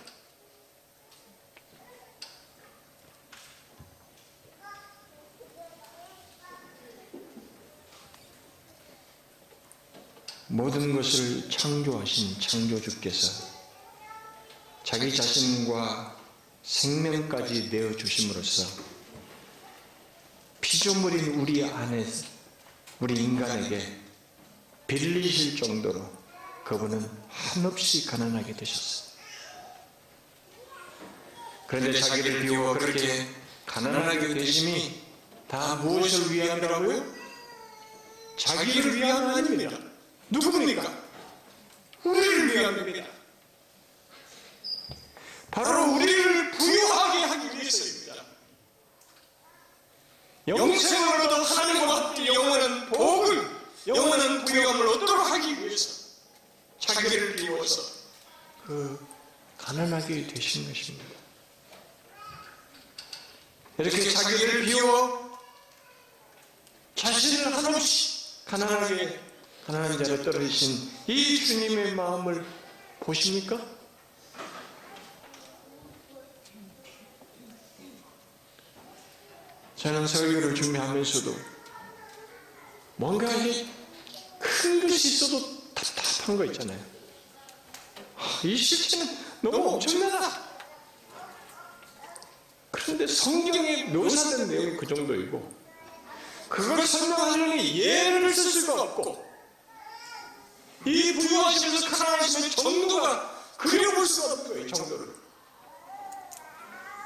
모든 10.49 10.95
것을 10.95 11.49
창조하신 11.49 12.39
창조주께서 12.39 13.45
자기 14.85 15.15
자신과 15.15 16.19
생명까지 16.63 17.71
내어 17.71 17.97
주심으로써 17.97 18.83
피조물인 20.61 21.41
우리 21.41 21.65
안에 21.65 22.05
우리 23.01 23.15
인간에게 23.15 23.99
빌리실 24.87 25.57
정도로 25.63 26.21
그분은 26.65 27.11
한없이 27.31 28.05
가난하게 28.07 28.55
되셨어요. 28.55 29.11
그런데 31.67 31.99
자기를 31.99 32.43
비워 32.43 32.75
그렇게 32.75 33.27
가난하게 33.65 34.35
되심이 34.35 35.01
다 35.49 35.77
무엇을 35.77 36.35
위함이라고요? 36.35 37.21
자기를 38.37 38.97
위함 38.97 39.29
아닙니다. 39.35 39.79
누굽니까? 40.29 41.03
우리를 42.05 42.55
위함입니다. 42.55 43.07
바로 45.51 45.95
우리를 45.95 46.51
부유하게 46.53 47.19
하기 47.25 47.57
위해서입니다. 47.59 48.00
얻어 50.53 51.43
하나님과 51.43 52.07
함께 52.07 52.27
영원한 52.27 52.91
복을, 52.91 53.51
영원한 53.87 54.45
부유함을 54.45 54.89
얻도록 54.89 55.31
하기 55.33 55.61
위해서 55.61 56.11
자기를 56.79 57.37
비워서 57.37 57.83
그 58.67 59.07
가난하게 59.59 60.27
되신 60.29 60.67
것입니다. 60.67 61.05
이렇게 63.79 64.11
자기를 64.11 64.65
비워 64.65 65.39
자신을 66.95 67.57
한없이 67.57 68.45
가난하게 68.45 69.21
가난한 69.67 70.05
자를 70.05 70.23
떨어지신 70.23 70.91
이 71.07 71.45
주님의 71.47 71.95
마음을 71.95 72.45
보십니까? 73.01 73.59
저는 79.81 80.07
설교를 80.07 80.55
준비하면서도 80.55 81.35
뭔가 82.97 83.27
큰 84.39 84.81
것이 84.87 85.09
있어도 85.09 85.41
답답한 85.75 86.37
거 86.37 86.45
있잖아요. 86.45 86.79
이 88.45 88.55
실체는 88.55 89.17
너무 89.41 89.71
엄청나다. 89.71 90.51
그런데 92.71 93.07
성경에 93.07 93.85
묘사된 93.85 94.49
내용이 94.49 94.77
그 94.77 94.87
정도이고 94.87 95.51
그걸 96.51 96.87
설명하려니 96.87 97.81
예를 97.81 98.35
쓸 98.35 98.51
수가 98.51 98.83
없고 98.83 99.25
이 100.85 101.15
부유하시면서 101.15 101.89
가난하시면 101.89 102.51
정도가 102.51 103.47
그려볼 103.57 104.07
수가 104.07 104.33
없는 104.35 104.49
거예요, 104.51 104.67
정도를. 104.73 105.20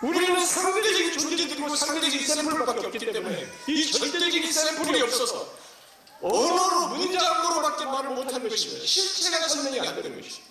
우리는 0.04 0.44
상대적인 0.44 1.18
존재들이고 1.18 1.74
상대적인 1.74 2.26
샘플밖에 2.26 2.86
없기 2.86 2.98
때문에 2.98 3.48
이 3.66 3.90
절대적인 3.90 4.52
샘플이 4.52 5.00
없어서 5.00 5.56
언어로 6.20 6.88
문장으로밖에 6.88 7.86
말을 7.86 8.10
못하는 8.10 8.46
것입니다. 8.46 8.84
실체가 8.84 9.48
설명이 9.48 9.80
안 9.80 9.94
되는 9.94 10.20
것이죠. 10.20 10.42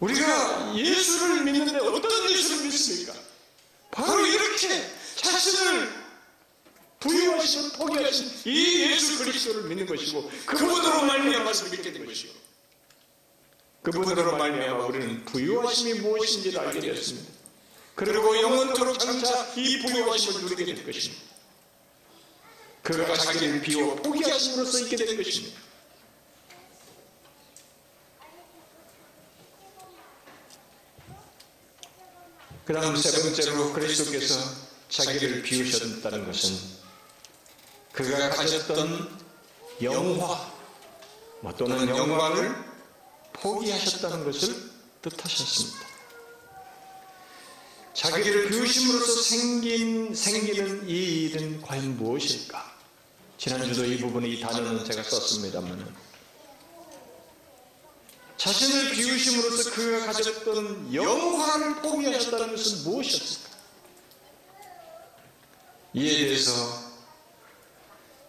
우리가 0.00 0.76
예수를 0.76 1.44
믿는데 1.44 1.78
어떤 1.78 2.30
예수를 2.30 2.64
믿습니까? 2.64 3.14
바로 3.92 4.26
이렇게 4.26 4.90
자신을 5.14 6.04
부유하신 6.98 7.70
포기하신 7.72 8.32
이 8.46 8.80
예수 8.80 9.18
그리스도를 9.18 9.68
믿는 9.68 9.86
것이고 9.86 10.28
그분으로 10.44 11.02
말미암아서 11.02 11.70
믿게 11.70 11.92
된 11.92 12.04
것이고 12.04 12.43
그분으로 13.84 14.38
말미암아 14.38 14.86
우리는 14.86 15.24
부유하심이 15.26 16.00
무엇인지를 16.00 16.58
알게 16.58 16.80
되었습니다. 16.80 17.32
그리고 17.94 18.40
영원토록 18.40 18.98
장차 18.98 19.52
이 19.56 19.78
부유하심을 19.82 20.40
누리게 20.40 20.64
될 20.64 20.86
것입니다. 20.86 21.22
그가 22.82 23.14
자기를 23.14 23.60
비워 23.60 23.94
포기하심으로써 23.96 24.80
있게 24.80 24.96
된 24.96 25.16
것입니다. 25.22 25.60
그 32.64 32.72
다음 32.72 32.96
세 32.96 33.22
번째로 33.22 33.74
그리스도께서 33.74 34.34
자기를 34.88 35.42
비우셨다는 35.42 36.24
것은 36.24 36.56
그가 37.92 38.30
가졌던 38.30 39.24
영화 39.82 40.52
뭐 41.42 41.54
또는 41.54 41.86
영광을 41.86 42.73
포기하셨다는 43.34 44.24
것을 44.24 44.70
뜻하셨습니다. 45.02 45.86
자기를 47.94 48.48
비우심으로써 48.48 49.22
생긴, 49.22 50.14
생기는 50.14 50.88
이 50.88 51.26
일은 51.26 51.62
과연 51.62 51.96
무엇일까? 51.96 52.74
지난주도 53.38 53.84
이 53.84 53.98
부분에 53.98 54.28
이 54.28 54.40
단어는 54.40 54.84
제가 54.84 55.02
썼습니다만 55.02 55.94
자신을 58.36 58.90
비우심으로써 58.90 59.70
그가 59.70 60.06
가졌던 60.06 60.92
영화를 60.92 61.82
포기하셨다는 61.82 62.56
것은 62.56 62.84
무엇이었을까? 62.84 63.50
이에 65.94 66.26
대해서 66.26 66.83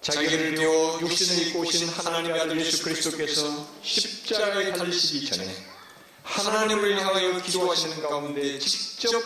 자기를 0.06 0.53
비워 0.53 0.99
육신을 1.01 1.47
입고 1.47 1.62
오신 1.62 1.89
하나님의 1.89 2.41
아들 2.41 2.62
예수 2.62 2.84
그리스도께서 2.84 3.68
십자가에 3.82 4.72
달리시기 4.72 5.26
전에 5.26 5.51
하나님을 6.22 7.01
향하여 7.01 7.41
기도하시는 7.41 8.03
가운데 8.03 8.60
직접 8.60 9.20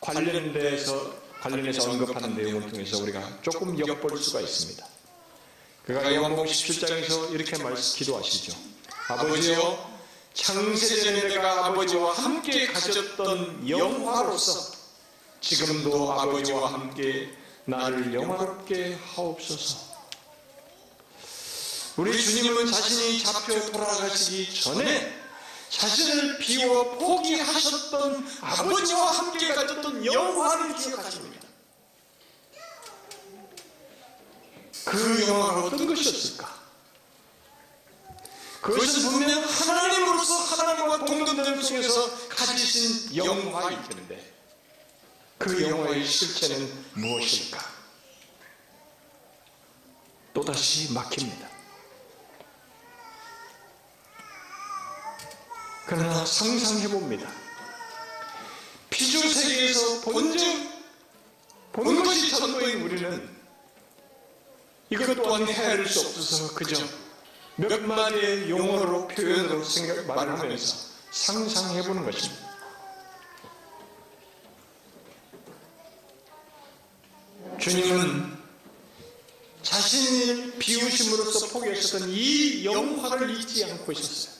관련돼서 0.00 1.14
관련해서 1.42 1.90
언급하는 1.90 2.34
내용을 2.34 2.70
통해서 2.70 2.96
우리가 2.96 3.40
조금 3.42 3.78
엿볼 3.78 4.16
수가 4.16 4.40
있습니다. 4.40 4.86
그가 5.84 6.14
요한복음 6.14 6.46
17장에서 6.46 7.34
이렇게 7.34 7.62
말씀 7.62 7.98
기도하시죠. 7.98 8.56
아버지여 9.08 9.98
창세전에 10.32 11.28
내가 11.28 11.66
아버지와 11.66 12.14
함께 12.14 12.68
가졌던 12.68 13.68
영화로서 13.68 14.72
지금도 15.42 16.10
아버지와 16.10 16.72
함께 16.72 17.37
나를 17.68 18.14
영화롭게 18.14 18.98
하옵소서. 19.14 19.88
우리 21.98 22.18
주님은 22.18 22.72
자신이 22.72 23.22
잡혀 23.22 23.60
돌아가시기 23.70 24.62
전에 24.62 25.14
자신을 25.68 26.38
비워 26.38 26.96
포기하셨던 26.96 28.38
아버지와 28.40 29.10
함께 29.10 29.52
가졌던 29.52 30.06
영화를 30.06 30.76
기억하십니다. 30.76 31.46
그 34.86 35.26
영화가 35.28 35.64
어떤 35.64 35.86
것이었을까? 35.88 36.56
그것은 38.62 39.10
분명 39.10 39.44
하나님으로서 39.44 40.34
하나님과 40.38 41.04
동등됨 41.04 41.60
속에서 41.60 42.28
가지신 42.28 43.14
영화일 43.14 43.82
텐데 43.90 44.37
그 45.38 45.62
영화의 45.62 46.04
실체는 46.04 46.84
무엇일까? 46.94 47.58
또다시 50.34 50.92
막힙니다. 50.92 51.48
그러나 55.86 56.26
상상해봅니다. 56.26 57.30
피조 58.90 59.26
세계에서 59.26 60.00
본즉 60.02 60.68
본 61.72 62.02
것이 62.04 62.30
전도인 62.30 62.82
우리는 62.82 63.38
이것 64.90 65.14
또한 65.14 65.46
헤아릴 65.46 65.86
수 65.88 66.00
없어서 66.00 66.54
그저 66.54 66.84
몇 67.56 67.80
마디의 67.80 68.50
용어로 68.50 69.08
표현으로 69.08 69.64
생각 69.64 70.04
말을 70.06 70.38
하면서 70.38 70.88
상상해보는 71.10 72.04
것입니다. 72.04 72.47
주님은 77.58 78.38
자신을 79.62 80.58
비우심으로써 80.58 81.48
포기하셨던 81.48 82.08
이 82.08 82.64
영화를 82.64 83.30
잊지 83.38 83.64
않고 83.64 83.92
있었어요. 83.92 84.38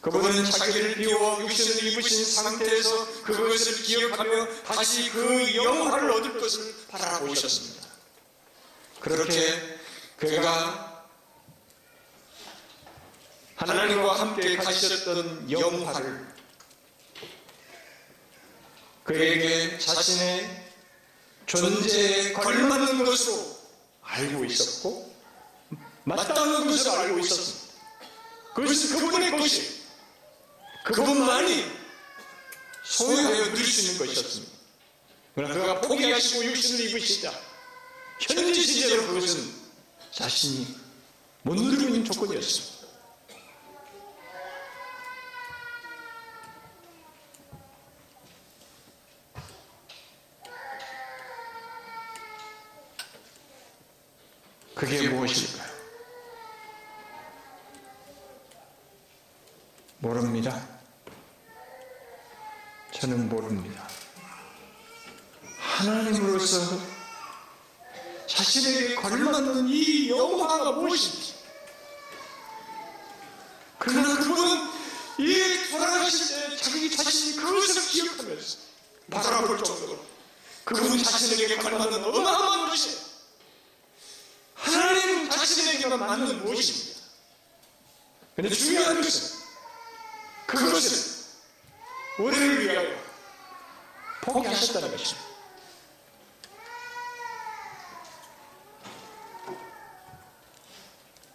그분은 0.00 0.44
자기를 0.50 0.94
비워 0.94 1.42
육신을 1.42 1.92
입으신 1.92 2.24
상태에서 2.24 3.22
그것을 3.22 3.82
기억하며 3.82 4.62
다시 4.62 5.10
그 5.10 5.54
영화를 5.56 6.10
얻을 6.10 6.40
것을 6.40 6.74
바라보셨습니다. 6.88 7.86
그렇게 9.00 9.78
그가 10.16 11.06
하나님과 13.56 14.20
함께 14.20 14.56
가셨던 14.56 15.50
영화를 15.50 16.30
그에게 19.04 19.76
자신의 19.78 20.59
존재에 21.50 22.32
걸맞는 22.32 23.04
것으로 23.04 23.58
알고 24.02 24.44
있었고 24.44 25.12
마땅한 26.04 26.66
것으로 26.66 26.92
알고 26.92 27.18
있었습니다. 27.18 27.74
그것은 28.54 28.98
그분의 28.98 29.30
것이 29.32 29.80
그분만이 30.84 31.64
소유하여 32.84 33.44
누릴 33.52 33.66
수 33.66 33.80
있는 33.80 33.98
것이었습니다. 33.98 34.52
그러나 35.34 35.54
그가 35.54 35.80
포기하시고 35.80 36.44
육신을 36.44 36.88
입으시자 36.88 37.32
현재 38.20 38.54
시제로 38.54 39.06
그것은 39.08 39.52
자신이 40.12 40.76
못 41.42 41.54
누리고 41.56 41.82
있는 41.82 42.04
조건이었습니다. 42.04 42.79
그게 54.90 55.08
무엇일까요? 55.08 55.70
모릅니다. 59.98 60.68
저는 62.92 63.28
모릅니다. 63.28 63.88
하나님으로서 65.58 66.80
자신에게 68.26 68.96
걸맞는 68.96 69.68
이 69.68 70.10
영화가 70.10 70.72
무엇인지. 70.72 71.34
그러나 73.78 74.16
그분은 74.16 74.70
이 75.18 75.70
돌아가실 75.70 76.50
때 76.50 76.56
자기 76.56 76.96
자신이 76.96 77.36
그것을 77.36 77.82
기억하면서 77.90 78.58
바라볼 79.08 79.62
정도로 79.62 80.04
그분 80.64 81.00
자신에게 81.00 81.58
걸맞는 81.58 82.04
어마어마한 82.04 82.70
것이 82.70 83.10
하나님 84.60 85.28
자신에게만 85.30 85.98
맞는 85.98 86.44
무엇입니다. 86.44 87.00
근데 88.40 88.54
중요한 88.54 89.02
것은 89.02 89.38
그것을 90.46 91.26
우리를 92.20 92.64
위하여 92.64 92.96
포기하셨다는 94.22 94.90
것입니다. 94.96 95.28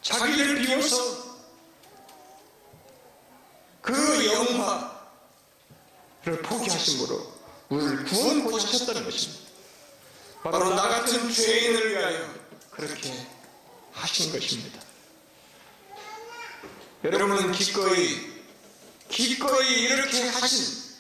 자기를 0.02 0.66
비워서 0.66 1.38
그 3.84 4.26
영화를 4.26 4.82
포기하심으로 6.42 7.34
우리를 7.70 8.04
구원고자 8.06 8.68
하셨다는 8.68 9.04
것입니다. 9.04 9.52
바로 10.42 10.74
나 10.74 10.90
같은 10.90 11.32
죄인을 11.32 11.92
위하여 11.92 12.34
그렇게 12.72 13.28
하신 13.92 14.32
것입니다. 14.32 14.86
여러분은 17.06 17.52
기꺼이 17.52 18.34
기꺼이 19.10 19.82
이렇게 19.84 20.28
하신 20.28 20.96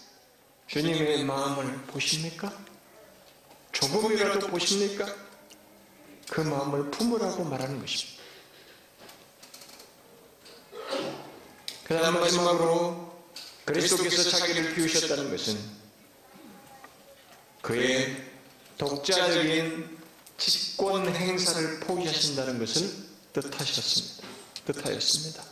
주님의 0.67 1.23
마음을 1.23 1.83
보십니까? 2.05 2.53
조금이라도 3.71 4.47
보십니까? 4.47 5.13
그 6.29 6.41
마음을 6.41 6.91
품으라고 6.91 7.43
말하는 7.43 7.79
것입니다. 7.79 8.23
그 11.83 11.99
다음 11.99 12.19
마지막으로 12.19 13.25
그리스도께서 13.65 14.29
자기를 14.29 14.75
비우셨다는 14.75 15.29
것은 15.29 15.59
그의 17.61 18.23
독자적인 18.77 19.97
직권 20.37 21.07
행사를 21.15 21.79
포기하신다는 21.81 22.59
것을 22.59 22.89
뜻하셨습니다. 23.33 24.27
뜻하였습니다. 24.65 25.43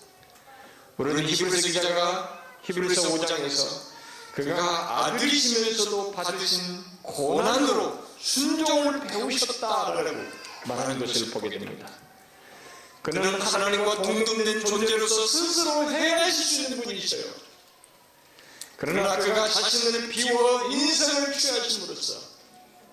우리는 0.98 1.28
히브리서 1.28 1.68
기자가 1.68 2.44
히브리서 2.64 3.10
5장에서 3.10 3.93
그가 4.34 5.06
아들이시면서도 5.06 6.12
받으신 6.12 6.84
고난으로 7.04 8.04
순종을 8.20 9.02
배우셨다라고 9.02 10.10
말하는 10.66 11.00
것을 11.00 11.30
보게 11.30 11.50
됩니다. 11.50 11.88
그는 13.04 13.40
하나님과 13.40 14.02
동등된 14.02 14.66
존재로서 14.66 15.28
스스로 15.28 15.92
해야하실 15.92 16.46
수 16.46 16.62
있는 16.64 16.82
분이셔요. 16.82 17.26
그러나 18.78 19.18
그가 19.18 19.48
자신을 19.48 20.10
비워 20.10 20.70
인생을 20.72 21.38
취하심으로써 21.38 22.20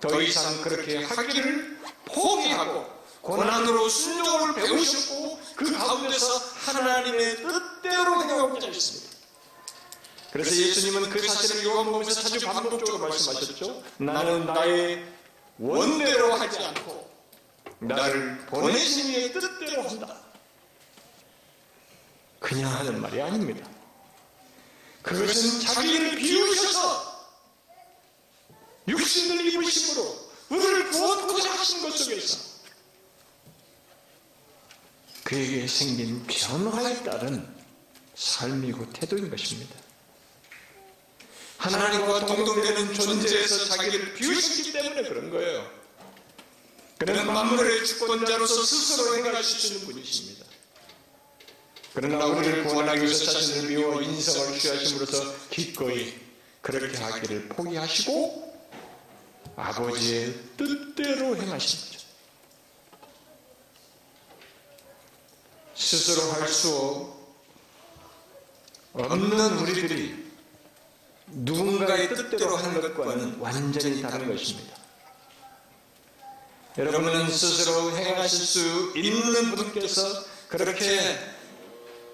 더 0.01 0.21
이상 0.21 0.61
그렇게 0.63 1.05
하기를 1.05 1.81
포기하고 2.05 2.87
고난으로 3.23 3.89
순종을 3.89 4.55
배우셨고 4.55 5.41
그 5.57 5.73
가운데서 5.73 6.39
하나님의 6.67 7.37
뜻대로 7.37 8.23
행하고자 8.25 8.67
했습니다. 8.67 9.10
그래서 10.33 10.55
예수님은 10.55 11.11
그 11.11 11.27
사실을 11.27 11.65
요한복음에서 11.65 12.23
자주 12.23 12.47
반복적으로 12.47 12.99
말씀하셨죠. 12.99 13.83
나는 13.99 14.47
나의 14.47 15.05
원대로 15.59 16.35
하지 16.35 16.59
않고 16.59 17.11
나를 17.81 18.47
보내신 18.47 19.07
이의 19.11 19.33
뜻대로 19.33 19.83
한다. 19.83 20.17
그냥 22.39 22.73
하는 22.73 23.01
말이 23.01 23.21
아닙니다. 23.21 23.69
그것은 25.03 25.61
자기를 25.61 26.17
비우셔서 26.17 27.29
육신을 28.89 29.47
입으심으로 29.47 30.31
우리를 30.51 30.91
구원하고자 30.91 31.53
하신 31.53 31.83
것 31.83 31.97
속에서 31.97 32.51
그에게 35.25 35.67
생긴 35.67 36.25
변화에 36.27 37.03
따른 37.03 37.47
삶이고 38.15 38.91
태도인 38.91 39.31
것입니다. 39.31 39.80
하나님과 41.61 42.25
동등되는 42.25 42.95
존재에서 42.95 43.67
자기를 43.67 44.15
비우셨기 44.15 44.73
때문에 44.73 45.03
그런 45.03 45.31
거예요. 45.31 45.71
그는 46.97 47.27
만물의 47.27 47.85
주권자로서 47.85 48.63
스스로 48.65 49.17
행하실 49.17 49.61
수 49.61 49.67
있는 49.75 49.87
분이십니다. 49.87 50.47
그러나 51.93 52.25
우리를 52.27 52.65
구원하기 52.65 53.03
위해서 53.03 53.31
자신을 53.31 53.69
비워 53.69 54.01
인성을 54.01 54.59
취하심으로써 54.59 55.49
기꺼이 55.51 56.15
그렇게 56.63 56.97
하기를 56.97 57.49
포기하시고 57.49 58.51
아버지의 59.57 60.35
뜻대로 60.57 61.37
거죠. 61.91 62.07
스스로 65.75 66.33
할 66.33 66.49
수 66.49 67.21
없는 68.93 69.59
우리들이 69.59 70.20
누군가의 71.33 72.09
뜻대로 72.09 72.57
하는 72.57 72.81
것과는 72.81 73.37
완전히 73.39 74.03
다른 74.03 74.29
것입니다. 74.29 74.77
여러분은 76.79 77.29
스스로 77.31 77.97
행하실 77.97 78.39
수 78.47 78.93
있는 78.97 79.55
분께서 79.55 80.03
그렇게 80.49 81.19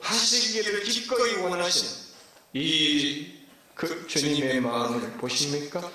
하시기를 0.01 0.83
기꺼이 0.85 1.35
원하신 1.37 1.89
이 2.55 3.37
그 3.77 4.07
주님의 4.07 4.63
마음을 4.63 5.13
보십니까? 5.19 5.93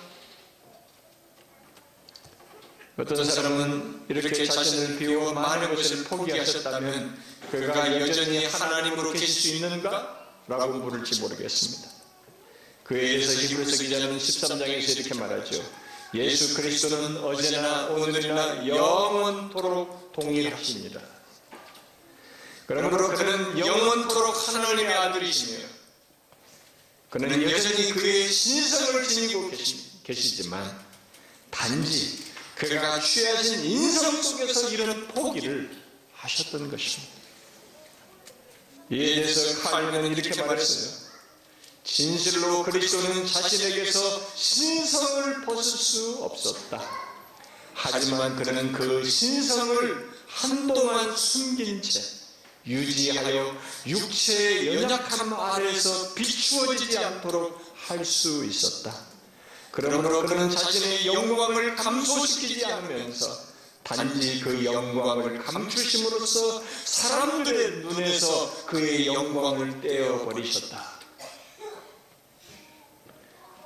어떤 2.95 3.25
사람은 3.25 4.05
이렇게 4.07 4.45
자신을 4.45 4.99
비워 4.99 5.33
많은 5.33 5.73
것을 5.73 6.03
포기하셨다면 6.03 7.17
그가 7.49 7.99
여전히 7.99 8.45
하나님으로 8.45 9.11
계실 9.13 9.27
수 9.27 9.55
있는가? 9.55 10.29
라고 10.47 10.73
물을지 10.73 11.21
모르겠습니다. 11.21 11.89
그에 12.91 12.99
대해서 12.99 13.31
히브리서 13.41 13.83
기자는 13.83 14.17
13장에서 14.17 14.99
이렇게 14.99 15.13
말하죠. 15.13 15.63
예수 16.13 16.53
그리스도는 16.55 17.23
어제나 17.23 17.85
오늘이나 17.87 18.67
영원토록 18.67 20.11
동일하십니다. 20.11 20.99
그러므로 22.67 23.07
그는 23.07 23.57
영원토록 23.57 24.45
하나님의 24.45 24.93
아들이시며 24.93 25.59
그는 27.09 27.49
여전히 27.49 27.91
그의 27.93 28.27
신성을 28.27 29.07
지니고 29.07 29.51
계시, 30.03 30.35
지만 30.35 30.85
단지 31.49 32.25
그가 32.55 32.99
취하신 32.99 33.63
인성 33.63 34.21
속에서 34.21 34.69
이런 34.69 35.07
포기를 35.07 35.81
하셨던 36.15 36.69
것입니다. 36.69 37.13
이에 38.89 39.15
대해서 39.15 39.61
칼빈은 39.61 40.17
이렇게 40.17 40.43
말했어요. 40.43 41.10
진실로 41.83 42.63
그리스도는 42.63 43.25
자신에게서 43.25 44.31
신성을 44.35 45.45
벗을 45.45 45.63
수 45.63 46.19
없었다. 46.21 46.81
하지만 47.73 48.35
그는 48.35 48.71
그 48.71 49.07
신성을 49.07 50.11
한동안 50.27 51.15
숨긴 51.15 51.81
채 51.81 52.01
유지하여 52.65 53.57
육체의 53.87 54.75
연약함 54.75 55.33
아래에서 55.33 56.13
비추어지지 56.13 56.97
않도록 56.99 57.59
할 57.87 58.05
수 58.05 58.45
있었다. 58.45 58.95
그러므로 59.71 60.21
그는 60.23 60.49
자신의 60.49 61.07
영광을 61.07 61.75
감소시키지 61.75 62.65
않으면서 62.65 63.51
단지 63.83 64.39
그 64.41 64.63
영광을 64.63 65.39
감추심으로써 65.43 66.61
사람들의 66.85 67.71
눈에서 67.85 68.65
그의 68.65 69.07
영광을 69.07 69.81
떼어버리셨다. 69.81 70.90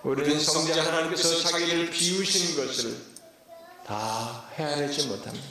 우리는 0.06 0.40
성자 0.40 0.86
하나님께서 0.86 1.40
자기를 1.42 1.90
비우신 1.90 2.56
것을 2.56 2.96
다 3.88 4.48
헤아리지 4.56 5.08
못합니다. 5.08 5.48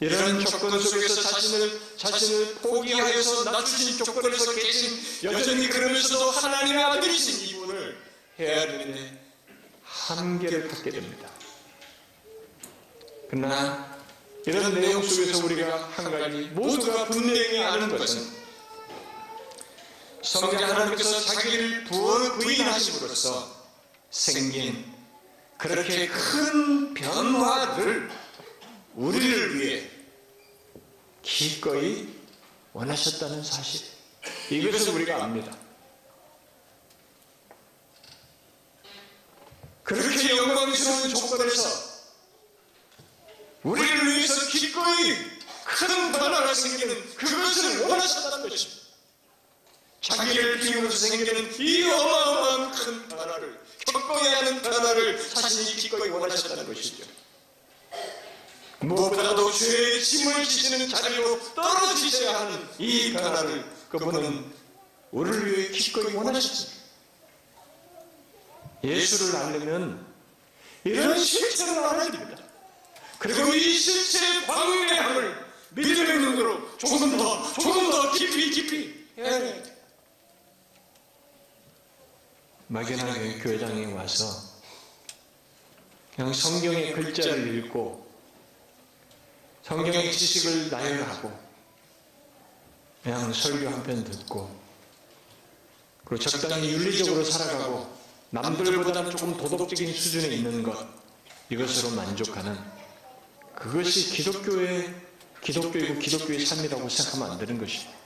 이런 0.00 0.44
조건 0.44 0.78
속에서 0.78 1.22
자신을, 1.22 1.80
자신을 1.96 2.54
포기하여서 2.56 3.50
낮추신 3.50 4.04
조건에서 4.04 4.54
계신 4.54 5.24
여전히 5.24 5.66
그러면서도 5.66 6.30
하나님의 6.30 6.84
아들이신 6.84 7.48
이분을 7.48 7.98
헤아리는데 8.38 9.18
한계를 9.82 10.68
갖게 10.68 10.90
됩니다. 10.90 11.30
그러나 13.30 13.98
이런 14.44 14.74
내용 14.74 15.02
속에서 15.02 15.42
우리가 15.42 15.88
한 15.96 16.10
가지 16.10 16.42
모두가 16.52 17.06
분명히 17.06 17.62
아는 17.62 17.96
것은 17.96 18.37
성자 20.22 20.68
하나님께서 20.68 21.20
자기를 21.20 21.84
부인하심으로써 21.84 23.56
생긴 24.10 24.92
그렇게 25.56 26.08
큰 26.08 26.94
변화를 26.94 28.10
우리를 28.94 29.58
위해 29.58 29.90
기꺼이 31.22 32.08
원하셨다는 32.72 33.44
사실 33.44 33.86
이것을 34.50 34.94
우리가 34.94 35.24
압니다. 35.24 35.56
그렇게 39.82 40.36
영광스러운 40.36 41.14
조건에서 41.14 41.88
우리를 43.62 44.06
위해서 44.06 44.46
기꺼이 44.48 45.14
큰 45.64 46.12
변화가 46.12 46.54
생기는 46.54 47.14
그것을 47.14 47.88
원하셨다는 47.88 48.48
것입니다. 48.48 48.87
자기를 50.08 50.60
비우면서 50.60 50.96
생기는 50.96 51.60
이 51.60 51.82
어마어마한 51.84 52.72
큰 52.72 53.08
변화를 53.08 53.60
겪어야 53.86 54.38
하는 54.38 54.62
변화를 54.62 55.28
자신이 55.28 55.76
기꺼이 55.76 56.08
원하셨다는 56.08 56.66
것이죠. 56.66 57.04
무엇보다도 58.80 59.52
죄의 59.52 60.02
짐을 60.02 60.44
지시는 60.44 60.88
자리로 60.88 61.54
떨어지셔야 61.54 62.40
하는 62.40 62.68
이 62.78 63.12
변화를 63.12 63.64
그분은 63.90 64.50
우리를 65.10 65.46
위해 65.46 65.68
기꺼이 65.68 66.14
원하셨습니다. 66.14 66.78
예수를 68.84 69.36
알려면 69.36 70.06
이런 70.84 71.18
실체를 71.18 71.84
알아야 71.84 72.10
됩니다. 72.10 72.42
그리고 73.18 73.52
이 73.54 73.76
실체의 73.78 74.46
광대함을 74.46 75.48
믿음의 75.70 76.18
눈으로 76.18 76.78
조금 76.78 77.18
더, 77.18 77.52
조금 77.52 77.90
더 77.90 78.12
깊이 78.12 78.50
깊이 78.50 79.06
해야 79.18 79.38
됩니다. 79.38 79.77
막연하게 82.68 83.38
교회당에 83.38 83.92
와서 83.92 84.26
그냥 86.14 86.32
성경의 86.32 86.92
글자를 86.92 87.54
읽고 87.58 88.06
성경의 89.62 90.12
지식을 90.12 90.70
나열하고 90.70 91.32
그냥 93.02 93.32
설교 93.32 93.68
한 93.68 93.82
편 93.82 94.04
듣고 94.04 94.50
그리고 96.04 96.24
적당히 96.24 96.70
윤리적으로 96.72 97.24
살아가고 97.24 97.96
남들보다는 98.30 99.10
조금 99.12 99.36
도덕적인 99.36 99.92
수준에 99.94 100.28
있는 100.34 100.62
것 100.62 100.86
이것으로 101.50 101.94
만족하는 101.96 102.58
그것이 103.54 104.10
기독교의 104.10 104.94
기독교이고 105.42 105.98
기독교의 106.00 106.44
삶이라고 106.44 106.88
생각하면 106.88 107.32
안 107.32 107.38
되는 107.38 107.58
것입니다. 107.58 107.96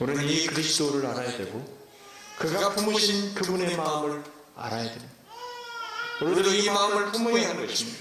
우리는 0.00 0.28
이 0.28 0.46
그리스도를 0.46 1.06
알아야 1.06 1.36
되고 1.36 1.77
그가 2.38 2.70
품으신 2.70 3.34
그분의 3.34 3.76
마음을 3.76 4.22
알아야 4.56 4.84
됩니다. 4.84 5.08
우리도 6.22 6.54
이 6.54 6.70
마음을 6.70 7.12
품어야 7.12 7.48
하는 7.50 7.66
것입니다. 7.66 7.98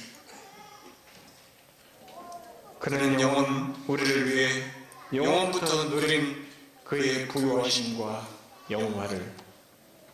그는 2.79 3.19
영원 3.19 3.83
우리를 3.88 4.29
위해 4.29 4.63
영원부터 5.11 5.85
누린 5.85 6.47
그의 6.83 7.27
부유하심과 7.27 8.27
영화를 8.69 9.33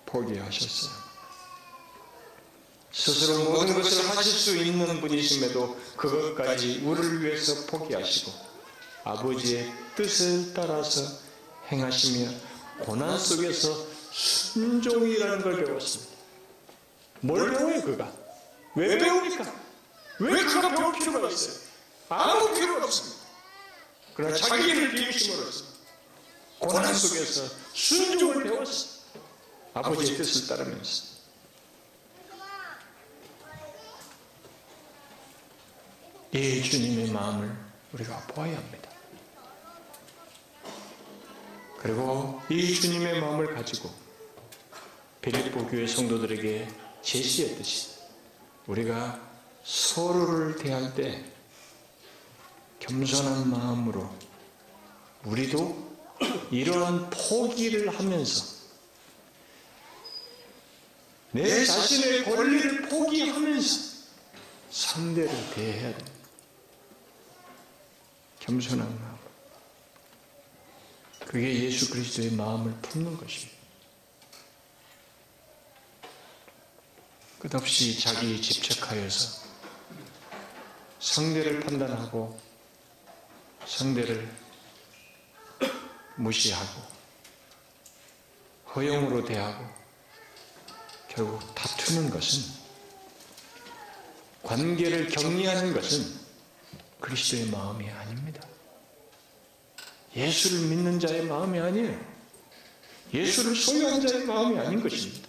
포기하셨어요. 0.06 1.04
스스로 2.94 3.44
모든 3.52 3.74
것을 3.74 4.08
하실 4.10 4.32
수 4.32 4.56
있는 4.56 5.02
분이심에도 5.02 5.78
그것까지 5.98 6.82
우리를 6.86 7.24
위해서 7.24 7.66
포기하시고 7.66 8.32
아버지의 9.04 9.74
뜻을 9.96 10.54
따라서 10.54 11.02
행하시며 11.72 12.32
고난 12.80 13.18
속에서 13.18 13.93
순종이라는 14.14 15.42
걸 15.42 15.66
배웠습니다. 15.66 16.14
뭘 17.22 17.50
배워요 17.52 17.82
그가? 17.82 18.12
왜 18.76 18.98
배웁니까? 18.98 19.54
왜 20.20 20.44
그가 20.44 20.76
배울 20.76 20.94
필요가 20.94 21.30
있어요? 21.30 21.64
아무 22.10 22.54
필요가 22.54 22.86
없습니다. 22.86 23.24
그러나 24.14 24.36
자기를 24.36 24.92
비우심으로써 24.92 25.66
고난 26.60 26.94
속에서 26.94 27.56
순종을 27.74 28.44
배웠어. 28.44 29.04
아버지의 29.74 30.18
뜻을 30.18 30.48
따르면서. 30.48 31.14
이 36.32 36.64
주님의 36.64 37.12
마음을 37.12 37.56
우리가 37.94 38.18
보아야 38.28 38.58
합니다. 38.58 38.90
그리고 41.80 42.42
이 42.50 42.74
주님의 42.74 43.20
마음을 43.22 43.54
가지고 43.54 44.03
빌립보 45.24 45.68
교회 45.68 45.88
성도들에게 45.88 46.68
제시했듯이 47.02 47.92
우리가 48.68 49.22
서로를 49.64 50.58
대할 50.58 50.94
때 50.94 51.24
겸손한 52.80 53.50
마음으로 53.50 54.14
우리도 55.24 55.98
이러한 56.52 57.10
포기를 57.10 57.88
하면서 57.98 58.64
내 61.32 61.64
자신의 61.66 62.26
권리를 62.26 62.90
포기하면서 62.90 63.94
상대를 64.72 65.32
대해야 65.56 65.98
됩니다. 65.98 66.12
겸손한 68.42 69.00
마음. 69.00 69.18
그게 71.26 71.64
예수 71.64 71.90
그리스도의 71.92 72.32
마음을 72.32 72.74
품는 72.82 73.16
것입니다. 73.18 73.53
끝없이 77.44 78.00
자기에 78.00 78.40
집착하여서 78.40 79.44
상대를 81.02 81.60
판단하고 81.60 82.40
상대를 83.68 84.34
무시하고 86.16 86.82
허용으로 88.74 89.26
대하고 89.26 89.66
결국 91.10 91.54
다투는 91.54 92.12
것은 92.12 92.44
관계를 94.44 95.10
격리하는 95.10 95.74
것은 95.74 96.18
그리스도의 97.02 97.48
마음이 97.48 97.90
아닙니다. 97.90 98.48
예수를 100.16 100.70
믿는 100.70 100.98
자의 100.98 101.24
마음이 101.24 101.60
아니에요. 101.60 102.00
예수를 103.14 103.54
소유한 103.54 104.00
자의 104.08 104.24
마음이 104.24 104.58
아닌 104.58 104.82
것입니다. 104.82 105.23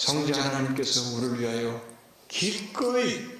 성자 0.00 0.42
하나님께서 0.42 1.14
우리를 1.14 1.40
위하여 1.40 1.78
기꺼이 2.26 3.38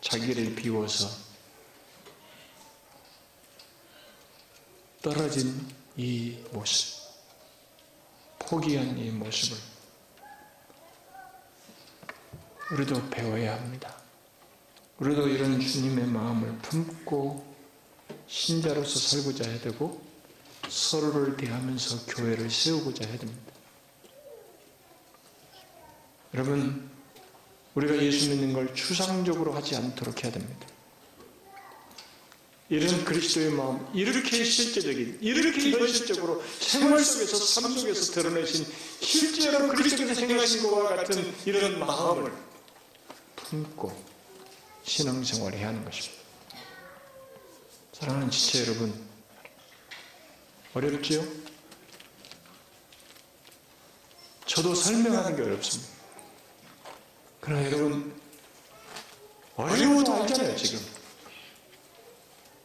자기를 0.00 0.54
비워서 0.54 1.06
떨어진 5.02 5.68
이 5.98 6.38
모습, 6.50 6.98
포기한 8.38 8.96
이 8.96 9.10
모습을 9.10 9.58
우리도 12.72 13.10
배워야 13.10 13.54
합니다. 13.54 13.94
우리도 14.98 15.28
이런 15.28 15.60
주님의 15.60 16.06
마음을 16.06 16.56
품고 16.60 17.54
신자로서 18.26 18.98
살고자 18.98 19.46
해야 19.46 19.60
되고 19.60 20.02
서로를 20.70 21.36
대하면서 21.36 22.06
교회를 22.06 22.50
세우고자 22.50 23.06
해야 23.06 23.18
됩니다. 23.18 23.47
여러분, 26.34 26.90
우리가 27.74 27.96
예수 28.02 28.30
믿는 28.30 28.52
걸 28.52 28.74
추상적으로 28.74 29.52
하지 29.52 29.76
않도록 29.76 30.24
해야 30.24 30.32
됩니다. 30.32 30.66
이런 32.70 33.02
그리스도의 33.04 33.52
마음, 33.52 33.88
이렇게 33.94 34.44
실제적인, 34.44 35.18
이렇게 35.22 35.70
현실적으로 35.70 36.42
생활 36.60 37.02
속에서, 37.02 37.36
삶 37.38 37.72
속에서 37.78 38.12
드러내신 38.12 38.66
실제로 39.00 39.68
그리스도께서 39.68 40.20
생각하신 40.20 40.62
것과 40.64 40.96
같은 40.96 41.34
이런 41.46 41.78
마음을 41.78 42.30
품고 43.36 44.04
신앙생활을 44.84 45.58
해야 45.58 45.68
하는 45.68 45.82
것입니다. 45.82 46.22
사랑하는 47.94 48.30
지체 48.30 48.66
여러분, 48.66 48.92
어렵지요? 50.74 51.24
저도 54.44 54.74
설명하는 54.74 55.36
게 55.36 55.42
어렵습니다. 55.42 55.97
그러나 57.48 57.64
여러분, 57.64 58.14
어려워도 59.56 60.12
알잖아요, 60.22 60.54
지금. 60.56 60.84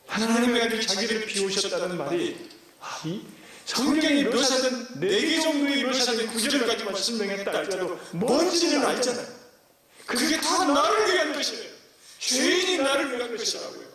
하나님의 0.07 0.86
자기를 0.86 1.25
비우셨다는 1.25 1.97
말이 1.97 2.49
아, 2.81 3.01
이 3.05 3.21
성경에 3.65 4.25
묘사된 4.25 4.99
네 4.99 5.07
개 5.21 5.39
정도의 5.39 5.86
묘사된 5.86 6.27
구절을 6.27 6.67
가지고 6.67 6.95
설명했다 6.97 7.49
할지라도 7.49 7.97
뭔지는 8.11 8.86
알잖아요. 8.86 9.25
그게 10.05 10.39
다 10.41 10.65
나를 10.65 11.13
위한 11.13 11.34
것이에요. 11.34 11.71
죄인이 12.19 12.77
나를 12.79 13.17
위한 13.17 13.38
것이라고요. 13.38 13.93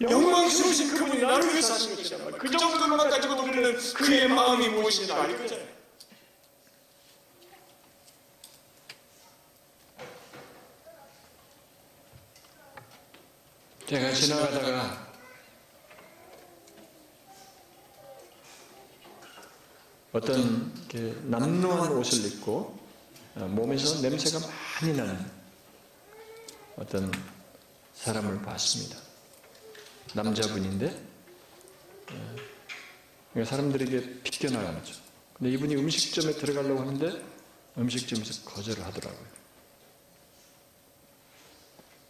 영광스러우신 0.00 0.94
그분이 0.96 1.20
나를 1.20 1.52
위해서 1.52 1.74
하신 1.74 1.94
것이란 1.94 2.24
말이에요. 2.24 2.38
그 2.40 2.50
정도만 2.50 3.10
가지고 3.10 3.34
우리는 3.42 3.78
그의 3.94 4.28
마음이 4.28 4.68
무엇인지 4.70 5.12
알 5.12 5.36
거잖아요. 5.36 5.71
제가 13.92 14.10
지나가다가 14.14 15.06
어떤 20.12 20.72
남루한 21.24 21.92
옷을 21.92 22.24
입고 22.24 22.74
몸에서 23.34 24.00
냄새가 24.00 24.46
많이 24.80 24.96
나는 24.96 25.30
어떤 26.76 27.12
사람을 27.92 28.40
봤습니다. 28.40 28.96
남자분인데 30.14 30.98
사람들에게 33.44 34.22
비껴나가죠. 34.22 34.94
근데 35.34 35.52
이분이 35.52 35.76
음식점에 35.76 36.32
들어가려고 36.32 36.80
하는데 36.80 37.22
음식점에서 37.76 38.48
거절을 38.48 38.82
하더라고요. 38.86 39.31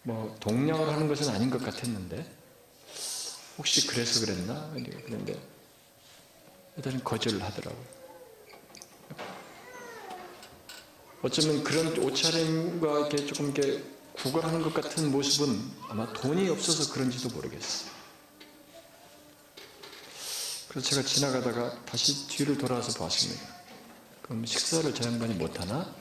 뭐 0.05 0.35
동냥을 0.41 0.89
하는 0.89 1.09
것은 1.09 1.29
아닌 1.29 1.51
것 1.51 1.63
같았는데 1.63 2.27
혹시 3.59 3.87
그래서 3.87 4.25
그랬나? 4.25 4.71
그런데 5.07 5.41
일단 6.77 7.03
거절을 7.05 7.43
하더라고요. 7.43 8.03
어쩌면 11.23 11.63
그런 11.63 11.97
옷차림과 11.99 12.99
이렇게 12.99 13.27
조금 13.27 13.53
이렇게 13.53 13.85
구걸하는 14.15 14.63
것 14.63 14.75
같은 14.75 15.13
모습은 15.13 15.71
아마 15.89 16.13
돈이 16.13 16.49
없어서 16.49 16.93
그런지도 16.93 17.29
모르겠어요. 17.29 17.91
그래서 20.69 20.89
제가 20.89 21.03
지나가다가 21.03 21.85
다시 21.85 22.27
뒤를 22.29 22.59
돌아와서 22.59 22.99
봤습니다. 22.99 23.43
그럼 24.23 24.45
식사를 24.47 24.93
저 24.95 25.05
양반이 25.05 25.35
못하나? 25.35 25.95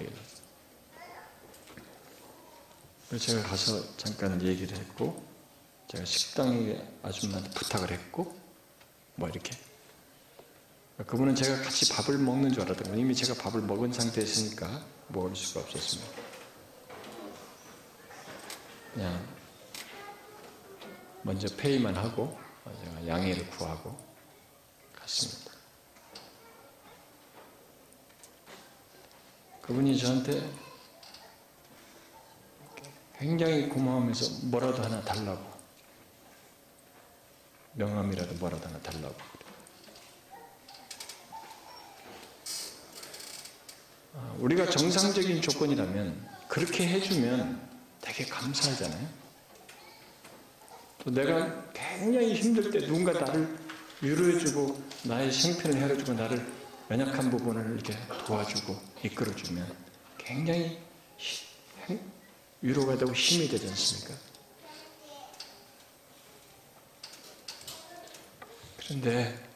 그래서 3.11 3.25
제가 3.25 3.43
가서 3.43 3.97
잠깐 3.97 4.41
얘기를 4.41 4.77
했고, 4.77 5.21
제가 5.89 6.05
식당에 6.05 6.81
아줌마한테 7.03 7.49
부탁을 7.49 7.91
했고, 7.91 8.33
뭐 9.15 9.27
이렇게. 9.27 9.51
그분은 10.95 11.35
제가 11.35 11.61
같이 11.61 11.91
밥을 11.91 12.17
먹는 12.17 12.53
줄 12.53 12.61
알았던 12.61 12.85
거예요. 12.85 13.01
이미 13.01 13.13
제가 13.13 13.33
밥을 13.43 13.63
먹은 13.63 13.91
상태였으니까 13.91 14.85
먹을 15.09 15.35
수가 15.35 15.59
없었습니다. 15.59 16.09
그냥 18.93 19.27
먼저 21.23 21.53
페이만 21.57 21.93
하고 21.97 22.39
제가 22.63 23.07
양해를 23.07 23.45
구하고 23.49 23.93
갔습니다. 24.95 25.51
그분이 29.61 29.97
저한테 29.97 30.70
굉장히 33.21 33.69
고마워하면서 33.69 34.47
뭐라도 34.47 34.81
하나 34.81 34.99
달라고 35.01 35.45
명함이라도 37.73 38.33
뭐라도 38.35 38.67
하나 38.67 38.79
달라고 38.79 39.15
우리가 44.39 44.67
정상적인 44.71 45.39
조건이라면 45.39 46.29
그렇게 46.47 46.87
해주면 46.87 47.61
되게 48.01 48.25
감사하잖아요. 48.25 49.07
또 51.03 51.11
내가 51.11 51.71
굉장히 51.73 52.33
힘들 52.33 52.71
때 52.71 52.79
누군가 52.87 53.13
나를 53.13 53.55
위로해주고 54.01 54.81
나의 55.03 55.31
생편을 55.31 55.91
해주고 55.91 56.13
나를 56.13 56.43
연약한 56.89 57.29
부분을 57.29 57.75
이렇게 57.75 57.95
도와주고 58.25 58.75
이끌어주면 59.03 59.75
굉장히 60.17 60.79
위로가 62.61 62.97
되고 62.97 63.11
힘이 63.13 63.47
되지 63.47 63.67
않습니까? 63.67 64.13
그런데 68.77 69.47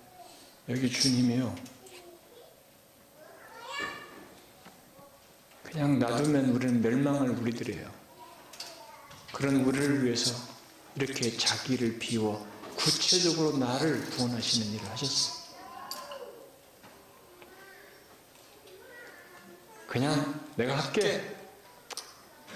여기 0.70 0.90
주님이요. 0.90 1.56
그냥 5.64 6.00
놔두면 6.00 6.50
우리는 6.52 6.82
멸망할 6.82 7.30
우리들이에요. 7.30 7.94
그런 9.34 9.58
우리를 9.66 10.06
위해서 10.06 10.34
이렇게 10.96 11.36
자기를 11.36 12.00
비워 12.00 12.48
구체적으로 12.78 13.58
나를 13.58 14.10
구원하시는 14.12 14.74
일을 14.74 14.90
하셨어요. 14.90 15.46
그냥 19.88 20.42
내가 20.56 20.78
할게. 20.78 21.35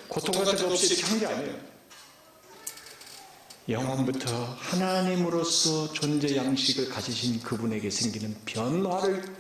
고통 0.10 0.44
같은 0.44 0.58
거 0.58 0.72
없이 0.74 0.94
이렇게 0.94 1.04
한 1.04 1.20
게 1.20 1.26
아니에요. 1.28 1.70
영원부터 3.70 4.46
하나님으로서 4.60 5.94
존재 5.94 6.36
양식을 6.36 6.90
가지신 6.90 7.40
그분에게 7.42 7.92
생기는 7.92 8.36
변화를 8.46 9.38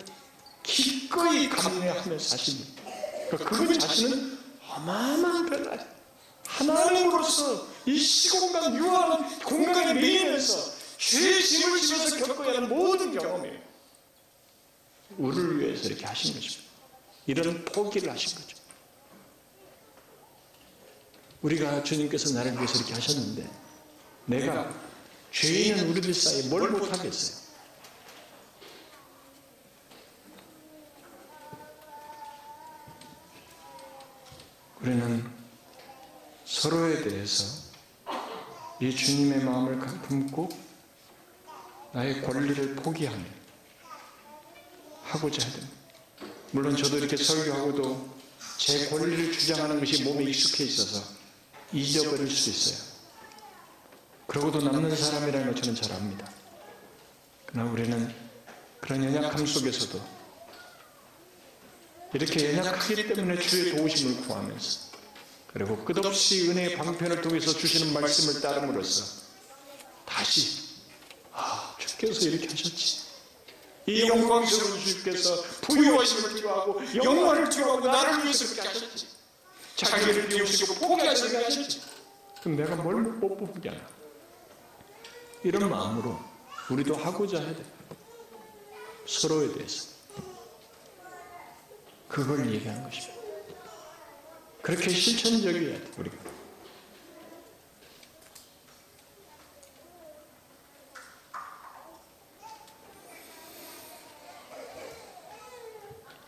기꺼이 0.61 1.49
감내하며 1.49 2.19
사십니다. 2.19 2.83
그러니까 3.29 3.49
그분 3.49 3.79
자신은 3.79 4.37
어마어마한 4.69 5.49
변화예요. 5.49 5.83
하나님으로서 6.45 7.67
이 7.87 7.97
시공간 7.97 8.75
유한 8.75 9.39
공간에 9.39 9.93
매이면서 9.95 10.73
죄의 10.99 11.43
짐을 11.43 11.81
지면서 11.81 12.17
겪어야 12.17 12.57
하는 12.57 12.69
모든 12.69 13.17
경험이에요. 13.17 13.59
우리를 15.17 15.59
위해서 15.59 15.87
이렇게 15.87 16.05
하신 16.05 16.35
것입니다. 16.35 16.69
이런 17.25 17.65
포기를 17.65 18.11
하신 18.11 18.35
거죠. 18.37 18.58
우리가 21.41 21.83
주님께서 21.83 22.33
나를 22.33 22.53
위해서 22.53 22.77
이렇게 22.77 22.93
하셨는데 22.93 23.49
내가 24.25 24.73
죄인은 25.31 25.89
우리들 25.89 26.13
사이에 26.13 26.43
뭘 26.49 26.69
못하겠어요? 26.69 27.39
우리는 34.81 35.29
서로에 36.45 37.03
대해서 37.03 37.69
이 38.81 38.95
주님의 38.95 39.43
마음을 39.43 39.77
품고 39.79 40.49
나의 41.93 42.21
권리를 42.21 42.75
포기하며 42.75 43.25
하고자 45.03 45.43
해야 45.43 45.51
됩니다. 45.53 45.75
물론 46.51 46.75
저도 46.75 46.97
이렇게 46.97 47.17
설교하고도 47.17 48.19
제 48.57 48.89
권리를 48.89 49.31
주장하는 49.31 49.79
것이 49.79 50.03
몸에 50.03 50.23
익숙해 50.23 50.63
있어서 50.65 51.18
잊어버릴 51.73 52.29
수 52.29 52.49
있어요. 52.49 52.89
그러고도 54.27 54.61
남는 54.61 54.95
사람이라는 54.95 55.45
걸 55.47 55.55
저는 55.55 55.75
잘 55.75 55.91
압니다. 55.93 56.31
그러나 57.45 57.71
우리는 57.71 58.15
그런 58.79 59.03
연약함 59.03 59.45
속에서도 59.45 59.99
이렇게 62.13 62.57
연약하기 62.57 63.07
때문에 63.07 63.39
주의 63.39 63.75
도우심을 63.75 64.21
구하면서 64.21 64.89
그리고 65.47 65.83
끝없이 65.83 66.49
은혜의 66.49 66.75
방편을 66.75 67.21
통해서 67.21 67.51
주시는 67.51 67.93
말씀을 67.93 68.41
따름으로써 68.41 69.23
다시 70.05 70.69
아 71.33 71.75
주께서 71.79 72.27
이렇게 72.29 72.47
하셨지 72.47 73.09
이 73.87 74.07
영광스러운 74.07 74.79
주께서 74.79 75.41
부유하심을 75.61 76.35
필요하고 76.35 76.81
영광을 76.95 77.49
필요하고 77.49 77.87
나를 77.87 78.23
위해서 78.23 78.45
그렇게 78.45 78.67
하셨지 78.67 79.07
자기를 79.85 80.27
비우시고 80.27 80.75
포기하시게 80.75 81.37
하셨지. 81.37 81.81
그럼 82.41 82.57
내가 82.57 82.75
뭘 82.75 82.95
못 83.01 83.19
뽑냐 83.37 83.71
이런 85.43 85.69
마음으로 85.69 86.19
우리도 86.69 86.95
하고자 86.95 87.39
해야 87.39 87.55
돼. 87.55 87.63
서로에 89.07 89.53
대해서. 89.53 89.89
그걸 92.07 92.49
얘기하는 92.51 92.83
것입니다 92.83 93.13
그렇게 94.61 94.89
실천적이어야 94.89 95.79
돼 95.79 95.91
우리가. 95.97 96.17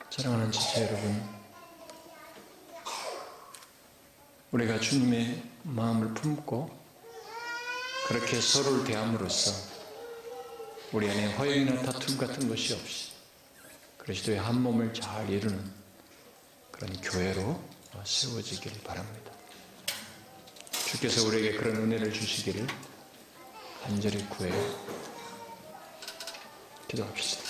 사랑하는 0.09 0.51
지체 0.51 0.83
여러분, 0.87 1.40
우리가 4.51 4.79
주님의 4.79 5.41
마음을 5.63 6.13
품고 6.13 6.69
그렇게 8.07 8.41
서로를 8.41 8.83
대함으로써 8.83 9.53
우리 10.91 11.09
안에 11.09 11.33
허영이나 11.35 11.81
다툼 11.83 12.17
같은 12.17 12.49
것이 12.49 12.73
없이 12.73 13.11
그리스도의 13.97 14.39
한 14.39 14.61
몸을 14.61 14.93
잘 14.93 15.29
이루는 15.29 15.71
그런 16.69 17.01
교회로 17.01 17.63
세워지길 18.03 18.83
바랍니다. 18.83 19.31
주께서 20.71 21.25
우리에게 21.27 21.57
그런 21.57 21.77
은혜를 21.77 22.11
주시기를 22.11 22.67
간절히 23.83 24.25
구해요. 24.25 25.01
기도합시다. 26.89 27.40